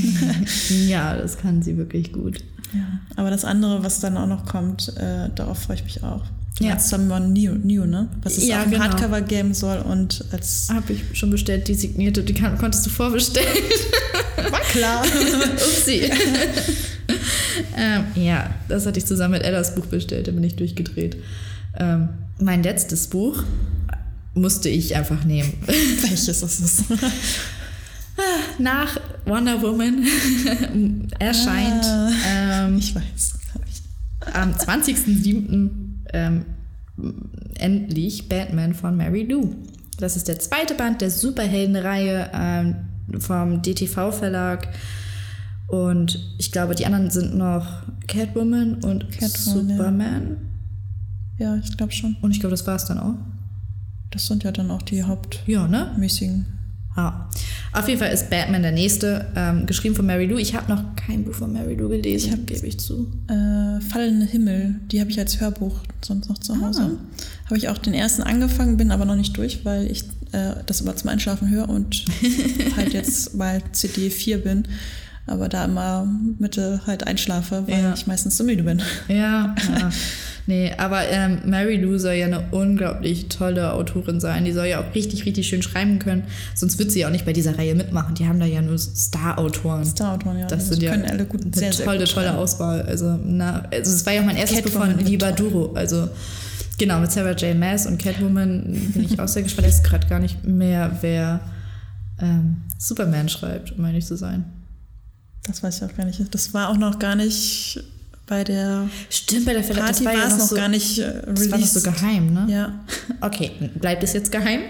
[0.86, 2.40] ja, das kann sie wirklich gut.
[2.74, 3.00] Ja.
[3.16, 6.26] Aber das andere, was dann auch noch kommt, äh, darauf freue ich mich auch.
[6.60, 6.70] Ja.
[6.72, 8.08] meinst Someone New, New, ne?
[8.24, 8.84] Was es Ja, auch im genau.
[8.84, 10.68] Hardcover geben soll und als.
[10.72, 12.24] Habe ich schon bestellt, die signierte.
[12.24, 13.48] Die kann, konntest du vorbestellen.
[14.52, 15.04] War klar.
[15.56, 16.12] Upsi.
[17.78, 21.18] ähm, ja, das hatte ich zusammen mit Ellas Buch bestellt, da bin ich durchgedreht.
[21.78, 23.44] Ähm, mein letztes Buch
[24.34, 25.54] musste ich einfach nehmen.
[25.66, 26.84] Welches ist es?
[28.60, 30.06] Nach Wonder Woman
[31.20, 32.10] erscheint Ah.
[32.28, 33.34] ähm, Ich weiß.
[34.34, 35.70] am 20.07.
[36.14, 36.46] Ähm,
[37.56, 39.56] endlich Batman von Mary Lou.
[39.98, 42.76] Das ist der zweite Band der Superheldenreihe ähm,
[43.20, 44.68] vom DTV-Verlag.
[45.68, 49.78] Und ich glaube, die anderen sind noch Catwoman und Catwoman, ja.
[49.78, 50.38] Superman.
[51.38, 52.18] Ja, ich glaube schon.
[52.22, 53.16] Und ich glaube, das war es dann auch.
[54.12, 55.04] Das sind ja dann auch die
[55.48, 55.96] Ja, ne?
[56.98, 57.30] Ja.
[57.74, 60.38] Auf jeden Fall ist Batman der nächste, ähm, geschrieben von Mary Lou.
[60.38, 63.08] Ich habe noch kein Buch von Mary Lou gelesen, Ich hab- gebe ich zu.
[63.28, 66.82] Äh, Fallende Himmel, die habe ich als Hörbuch sonst noch zu Hause.
[66.98, 67.46] Ah.
[67.46, 70.82] Habe ich auch den ersten angefangen, bin aber noch nicht durch, weil ich äh, das
[70.82, 72.04] immer zum Einschlafen höre und
[72.76, 74.68] halt jetzt bei CD 4 bin.
[75.28, 76.08] Aber da immer
[76.40, 77.94] Mitte halt einschlafe, weil Ja.
[77.94, 78.82] ich meistens so müde bin.
[79.08, 79.90] Ja, ja.
[80.48, 84.44] nee, aber ähm, Mary Lou soll ja eine unglaublich tolle Autorin sein.
[84.46, 86.24] Die soll ja auch richtig, richtig schön schreiben können.
[86.56, 88.16] Sonst wird sie ja auch nicht bei dieser Reihe mitmachen.
[88.16, 89.86] Die haben da ja nur Star-Autoren.
[89.86, 90.48] Star-Autoren, ja.
[90.48, 92.38] Das die sind ja können alle gut, eine sehr, sehr tolle, gut tolle.
[92.38, 92.82] Auswahl.
[92.82, 95.32] Also, na, also es war ja auch mein erstes Buch von Liba.
[95.32, 95.72] Duro.
[95.76, 96.10] Also
[96.80, 97.56] genau, mit Sarah J.
[97.58, 98.64] Maas und Catwoman
[98.94, 99.68] bin ich auch sehr gespannt.
[99.68, 101.42] Ich weiß gerade gar nicht mehr, wer
[102.20, 104.46] ähm, Superman schreibt, um ehrlich zu sein.
[105.48, 106.22] Das weiß ich auch gar nicht.
[106.34, 107.84] Das war auch noch gar nicht
[108.28, 111.00] bei der Stimmt, bei der Verlag, Party das war ja es noch so, gar nicht
[111.00, 112.02] äh, das war noch so released.
[112.02, 112.46] geheim, ne?
[112.50, 112.80] Ja.
[113.20, 114.62] Okay, bleibt es jetzt geheim.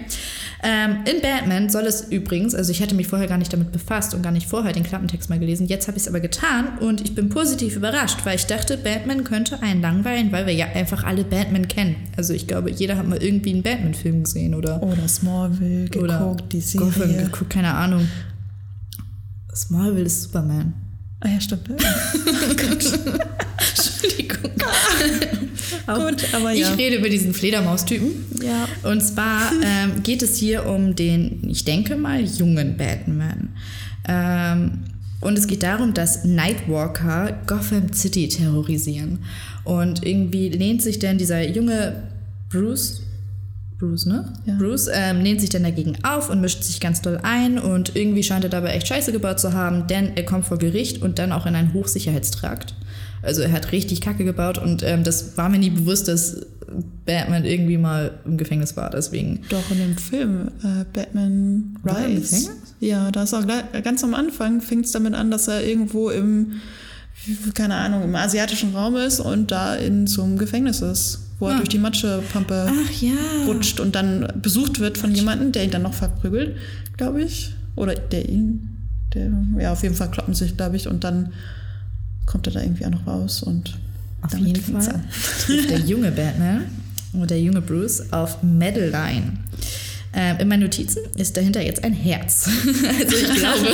[0.64, 4.14] Ähm, in Batman soll es übrigens, also ich hatte mich vorher gar nicht damit befasst
[4.14, 7.00] und gar nicht vorher den Klappentext mal gelesen, jetzt habe ich es aber getan und
[7.00, 11.02] ich bin positiv überrascht, weil ich dachte, Batman könnte einen langweilen, weil wir ja einfach
[11.04, 11.96] alle Batman kennen.
[12.16, 16.36] Also ich glaube, jeder hat mal irgendwie einen Batman-Film gesehen oder, Oder Smallville geguckt, oder
[16.52, 17.24] die Gotham Serie.
[17.24, 18.08] geguckt, keine Ahnung.
[19.54, 20.74] Smallville ist Superman.
[21.20, 21.68] Ah ja, stimmt.
[23.68, 24.50] Entschuldigung.
[25.86, 26.74] Gut, aber ich ja.
[26.74, 28.12] rede über diesen Fledermaustypen.
[28.42, 28.68] Ja.
[28.90, 33.50] Und zwar ähm, geht es hier um den, ich denke mal, jungen Batman.
[34.08, 34.80] Ähm,
[35.20, 39.20] und es geht darum, dass Nightwalker Gotham City terrorisieren.
[39.64, 42.02] Und irgendwie lehnt sich denn dieser junge
[42.50, 43.02] Bruce,
[43.82, 44.32] Bruce, ne?
[44.46, 44.54] Ja.
[44.54, 48.22] Bruce ähm, lehnt sich dann dagegen auf und mischt sich ganz doll ein und irgendwie
[48.22, 51.32] scheint er dabei echt Scheiße gebaut zu haben, denn er kommt vor Gericht und dann
[51.32, 52.76] auch in einen Hochsicherheitstrakt.
[53.22, 56.46] Also er hat richtig Kacke gebaut und ähm, das war mir nie bewusst, dass
[57.04, 59.40] Batman irgendwie mal im Gefängnis war, deswegen.
[59.48, 62.50] Doch in dem Film äh, Batman Rise.
[62.78, 66.10] Ja, da ist auch gleich, ganz am Anfang fängt es damit an, dass er irgendwo
[66.10, 66.60] im,
[67.54, 71.54] keine Ahnung, im asiatischen Raum ist und da in so einem Gefängnis ist, wo er
[71.54, 71.56] Ah.
[71.56, 72.70] durch die Matschepampe
[73.00, 73.12] ja.
[73.46, 76.56] rutscht und dann besucht wird von jemandem, der ihn dann noch verprügelt,
[76.96, 77.52] glaube ich.
[77.74, 78.76] Oder der ihn,
[79.12, 79.28] der,
[79.58, 81.32] ja, auf jeden Fall kloppen sich, glaube ich, und dann
[82.26, 83.76] kommt er da irgendwie auch noch raus und
[84.20, 85.02] Auf jeden Fall
[85.68, 86.62] der junge Batman
[87.12, 89.38] und der junge Bruce auf Madeline.
[90.14, 92.46] Ähm, in meinen Notizen ist dahinter jetzt ein Herz.
[93.00, 93.66] also ich glaube,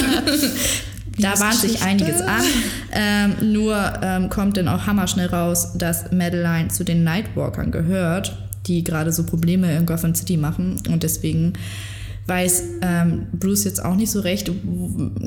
[1.19, 2.43] da bahnt sich einiges an.
[2.93, 8.85] Ähm, nur ähm, kommt dann auch hammerschnell raus, dass Madeline zu den Nightwalkern gehört, die
[8.85, 10.81] gerade so Probleme in Gotham City machen.
[10.89, 11.55] Und deswegen
[12.29, 14.51] weiß ähm, Bruce jetzt auch nicht so recht,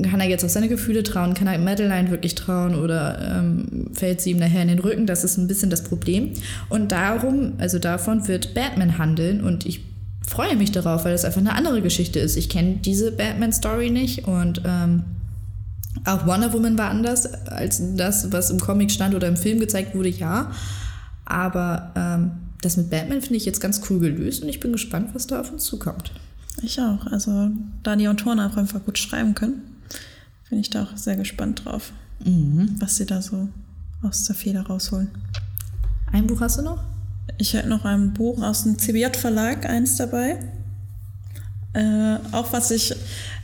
[0.02, 4.20] kann er jetzt auf seine Gefühle trauen, kann er Madeline wirklich trauen oder ähm, fällt
[4.20, 5.06] sie ihm nachher in den Rücken?
[5.06, 6.32] Das ist ein bisschen das Problem.
[6.68, 9.80] Und darum, also davon wird Batman handeln und ich
[10.24, 12.36] freue mich darauf, weil das einfach eine andere Geschichte ist.
[12.36, 15.02] Ich kenne diese Batman-Story nicht und ähm,
[16.04, 19.94] auch Wonder Woman war anders als das, was im Comic stand oder im Film gezeigt
[19.94, 20.50] wurde, ja.
[21.24, 25.10] Aber ähm, das mit Batman finde ich jetzt ganz cool gelöst und ich bin gespannt,
[25.14, 26.12] was da auf uns zukommt.
[26.62, 27.06] Ich auch.
[27.06, 27.50] Also,
[27.82, 29.62] da die Autoren auch einfach gut schreiben können,
[30.50, 31.92] bin ich da auch sehr gespannt drauf,
[32.24, 32.76] Mhm.
[32.78, 33.48] was sie da so
[34.02, 35.08] aus der Feder rausholen.
[36.12, 36.82] Ein Buch hast du noch?
[37.38, 40.38] Ich hätte noch ein Buch aus dem CBJ-Verlag, eins dabei.
[41.72, 42.94] Äh, auch was ich,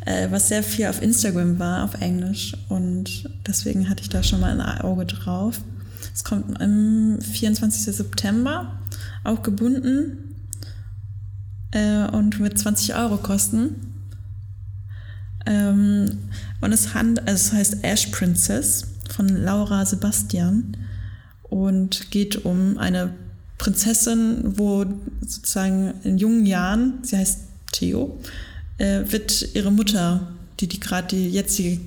[0.08, 2.54] äh, was sehr viel auf Instagram war, auf Englisch.
[2.68, 5.60] Und deswegen hatte ich da schon mal ein Auge drauf.
[6.14, 7.94] Es kommt am 24.
[7.94, 8.78] September,
[9.22, 10.34] auch gebunden
[11.72, 13.74] äh, und wird 20 Euro kosten.
[15.44, 16.18] Ähm,
[16.62, 20.76] und es, hand, also es heißt Ash Princess von Laura Sebastian
[21.42, 23.12] und geht um eine
[23.58, 24.86] Prinzessin, wo
[25.20, 27.40] sozusagen in jungen Jahren, sie heißt
[27.72, 28.18] Theo,
[28.78, 30.28] äh, wird ihre Mutter,
[30.60, 31.80] die, die gerade die jetzige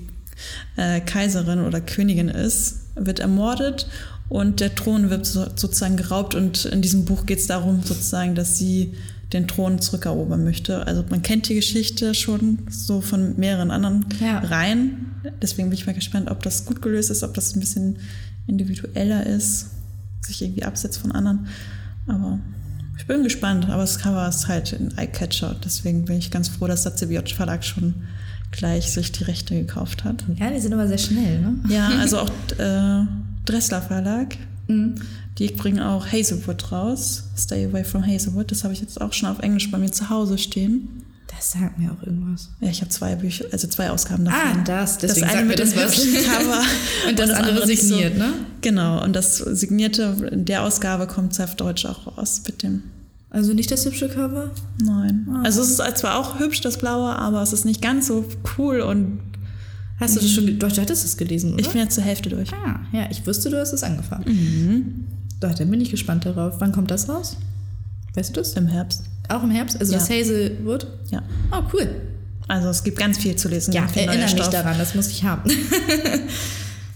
[0.78, 3.88] äh, Kaiserin oder Königin ist, wird ermordet
[4.30, 8.36] und der Thron wird so, sozusagen geraubt und in diesem Buch geht es darum sozusagen,
[8.36, 8.94] dass sie
[9.34, 10.86] den Thron zurückerobern möchte.
[10.88, 14.40] Also man kennt die Geschichte schon so von mehreren anderen Ja.
[14.40, 15.08] Reihen.
[15.42, 18.00] Deswegen bin ich mal gespannt, ob das gut gelöst ist, ob das ein bisschen
[18.48, 19.68] individueller ist,
[20.22, 21.48] sich irgendwie absetzt von anderen.
[22.08, 22.40] Aber
[23.02, 23.66] ich bin gespannt.
[23.66, 25.56] Aber das Cover ist halt ein Eyecatcher.
[25.66, 27.96] Deswegen bin ich ganz froh, dass der CBJ Verlag schon
[28.52, 30.24] gleich sich die Rechte gekauft hat.
[30.36, 31.56] Ja, die sind aber sehr schnell, ne?
[31.68, 32.30] Ja, also auch
[32.60, 33.06] äh,
[33.46, 34.38] Dressler Verlag.
[34.68, 34.96] Mhm.
[35.40, 37.24] Die bringen auch Hazelwood raus.
[37.36, 38.52] Stay Away from Hazelwood.
[38.52, 41.04] Das habe ich jetzt auch schon auf Englisch bei mir zu Hause stehen.
[41.42, 42.50] Das sagt mir auch irgendwas.
[42.60, 44.40] Ja, ich habe zwei Bücher, also zwei Ausgaben davon.
[44.60, 46.24] Ah, das, das deswegen eine sagt mir mit das dem was.
[46.38, 46.62] Cover
[47.10, 48.34] Und das andere nicht signiert, ne?
[48.62, 52.84] Genau, und das signierte, in der Ausgabe kommt auf Deutsch auch raus mit dem
[53.32, 54.52] Also nicht das hübsche Cover?
[54.84, 55.28] Nein.
[55.32, 55.42] Ah.
[55.44, 58.24] Also es ist zwar auch hübsch, das Blaue, aber es ist nicht ganz so
[58.60, 59.20] cool und
[60.00, 61.62] Hast du das schon, ge- doch, du hattest es gelesen, oder?
[61.62, 62.54] ich bin jetzt zur Hälfte durch.
[62.54, 65.08] ah, ja, ich wusste, du hast es angefangen.
[65.40, 66.56] Doch, dann bin ich gespannt darauf.
[66.60, 67.36] Wann kommt das raus?
[68.14, 68.54] Weißt du das?
[68.54, 69.06] Im Herbst.
[69.32, 69.80] Auch im Herbst?
[69.80, 70.00] Also Ja.
[70.00, 70.88] das Hazelwood?
[71.10, 71.22] Ja.
[71.52, 71.88] Oh, cool.
[72.48, 73.72] Also es gibt ganz viel zu lesen.
[73.74, 75.50] Ja, erinnere mich daran, das muss ich haben.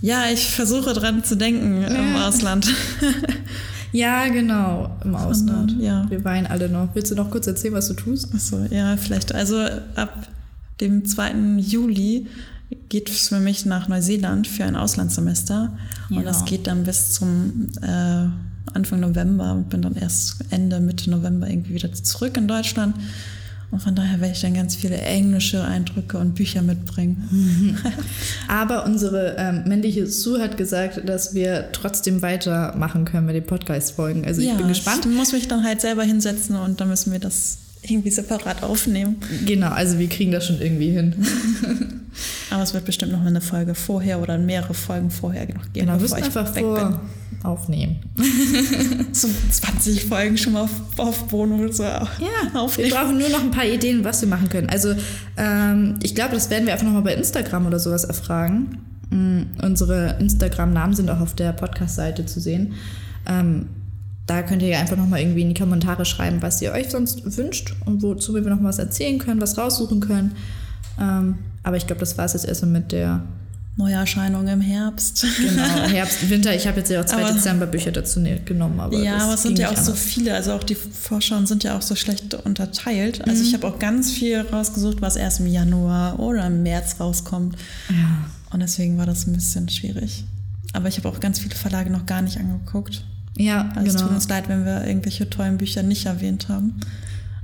[0.01, 2.27] Ja, ich versuche dran zu denken im Ja.
[2.27, 2.71] Ausland.
[3.91, 5.75] ja, genau, im Ausland.
[5.79, 6.05] ja.
[6.09, 6.89] Wir weinen alle noch.
[6.93, 8.31] Willst du noch kurz erzählen, was du tust?
[8.35, 9.33] Achso, ja, vielleicht.
[9.33, 9.57] Also
[9.95, 10.27] ab
[10.79, 11.57] dem 2.
[11.57, 12.27] Juli
[12.89, 15.75] geht es für mich nach Neuseeland für ein Auslandssemester.
[16.09, 16.17] Ja.
[16.17, 18.25] Und das geht dann bis zum äh,
[18.73, 22.95] Anfang November und bin dann erst Ende, Mitte November irgendwie wieder zurück in Deutschland.
[23.71, 27.77] Und von daher werde ich dann ganz viele englische Eindrücke und Bücher mitbringen.
[28.47, 34.25] Aber unsere ähm, männliche Sue hat gesagt, dass wir trotzdem weitermachen können mit den Podcast-Folgen.
[34.25, 35.05] Also ich bin gespannt.
[35.05, 37.57] Ich muss mich dann halt selber hinsetzen und dann müssen wir das
[37.89, 39.17] irgendwie separat aufnehmen.
[39.45, 41.15] Genau, also wir kriegen das schon irgendwie hin.
[42.49, 45.93] Aber es wird bestimmt noch eine Folge vorher oder mehrere Folgen vorher noch geben, Genau,
[45.93, 47.01] wir müssen einfach vor
[47.43, 47.97] aufnehmen.
[48.15, 49.05] bin.
[49.13, 52.07] So 20 Folgen schon mal auf, auf Bono so Ja,
[52.51, 52.89] wir aufnehmen.
[52.91, 54.69] brauchen nur noch ein paar Ideen, was wir machen können.
[54.69, 54.95] Also
[55.37, 58.79] ähm, ich glaube, das werden wir einfach nochmal bei Instagram oder sowas erfragen.
[59.09, 62.73] Mm, unsere Instagram-Namen sind auch auf der Podcast-Seite zu sehen.
[63.27, 63.67] Ähm,
[64.27, 67.37] da könnt ihr ja einfach nochmal irgendwie in die Kommentare schreiben, was ihr euch sonst
[67.37, 70.31] wünscht und wozu wir noch was erzählen können, was raussuchen können.
[70.99, 73.23] Ähm, aber ich glaube, das war es jetzt erstmal mit der
[73.77, 75.25] Neuerscheinung im Herbst.
[75.37, 76.55] genau, Herbst, Winter.
[76.55, 78.79] Ich habe jetzt ja auch zwei Aber- Dezemberbücher dazu ne- genommen.
[78.79, 80.05] Aber ja, aber es sind ja auch nicht so anders.
[80.05, 83.21] viele, also auch die Vorschauen sind ja auch so schlecht unterteilt.
[83.27, 83.47] Also Mhm.
[83.49, 87.57] ich habe auch ganz viel rausgesucht, was erst im Januar oder im März rauskommt.
[87.89, 88.29] Ja.
[88.51, 90.23] Und deswegen war das ein bisschen schwierig.
[90.71, 93.03] Aber ich habe auch ganz viele Verlage noch gar nicht angeguckt.
[93.37, 94.07] Ja, Also es genau.
[94.07, 96.79] tut uns leid, wenn wir irgendwelche tollen Bücher nicht erwähnt haben.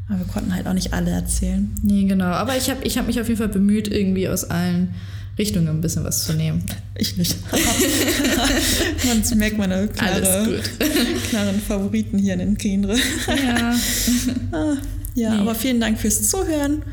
[0.07, 1.69] Aber wir konnten halt auch nicht alle erzählen.
[1.83, 2.25] Nee, genau.
[2.25, 4.93] Aber ich habe ich hab mich auf jeden Fall bemüht, irgendwie aus allen
[5.37, 6.63] Richtungen ein bisschen was zu nehmen.
[6.95, 7.37] Ich nicht.
[9.07, 10.59] Man merkt meine klare,
[11.29, 12.95] klaren Favoriten hier in den Genre.
[13.27, 13.75] Ja.
[14.53, 14.73] Ah,
[15.15, 15.39] ja, Nee.
[15.41, 16.83] aber vielen Dank fürs Zuhören.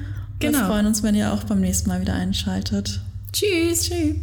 [0.40, 0.66] Wir Genau.
[0.68, 3.00] freuen uns, wenn ihr auch beim nächsten Mal wieder einschaltet.
[3.32, 3.82] Tschüss.
[3.88, 4.14] Tschüss.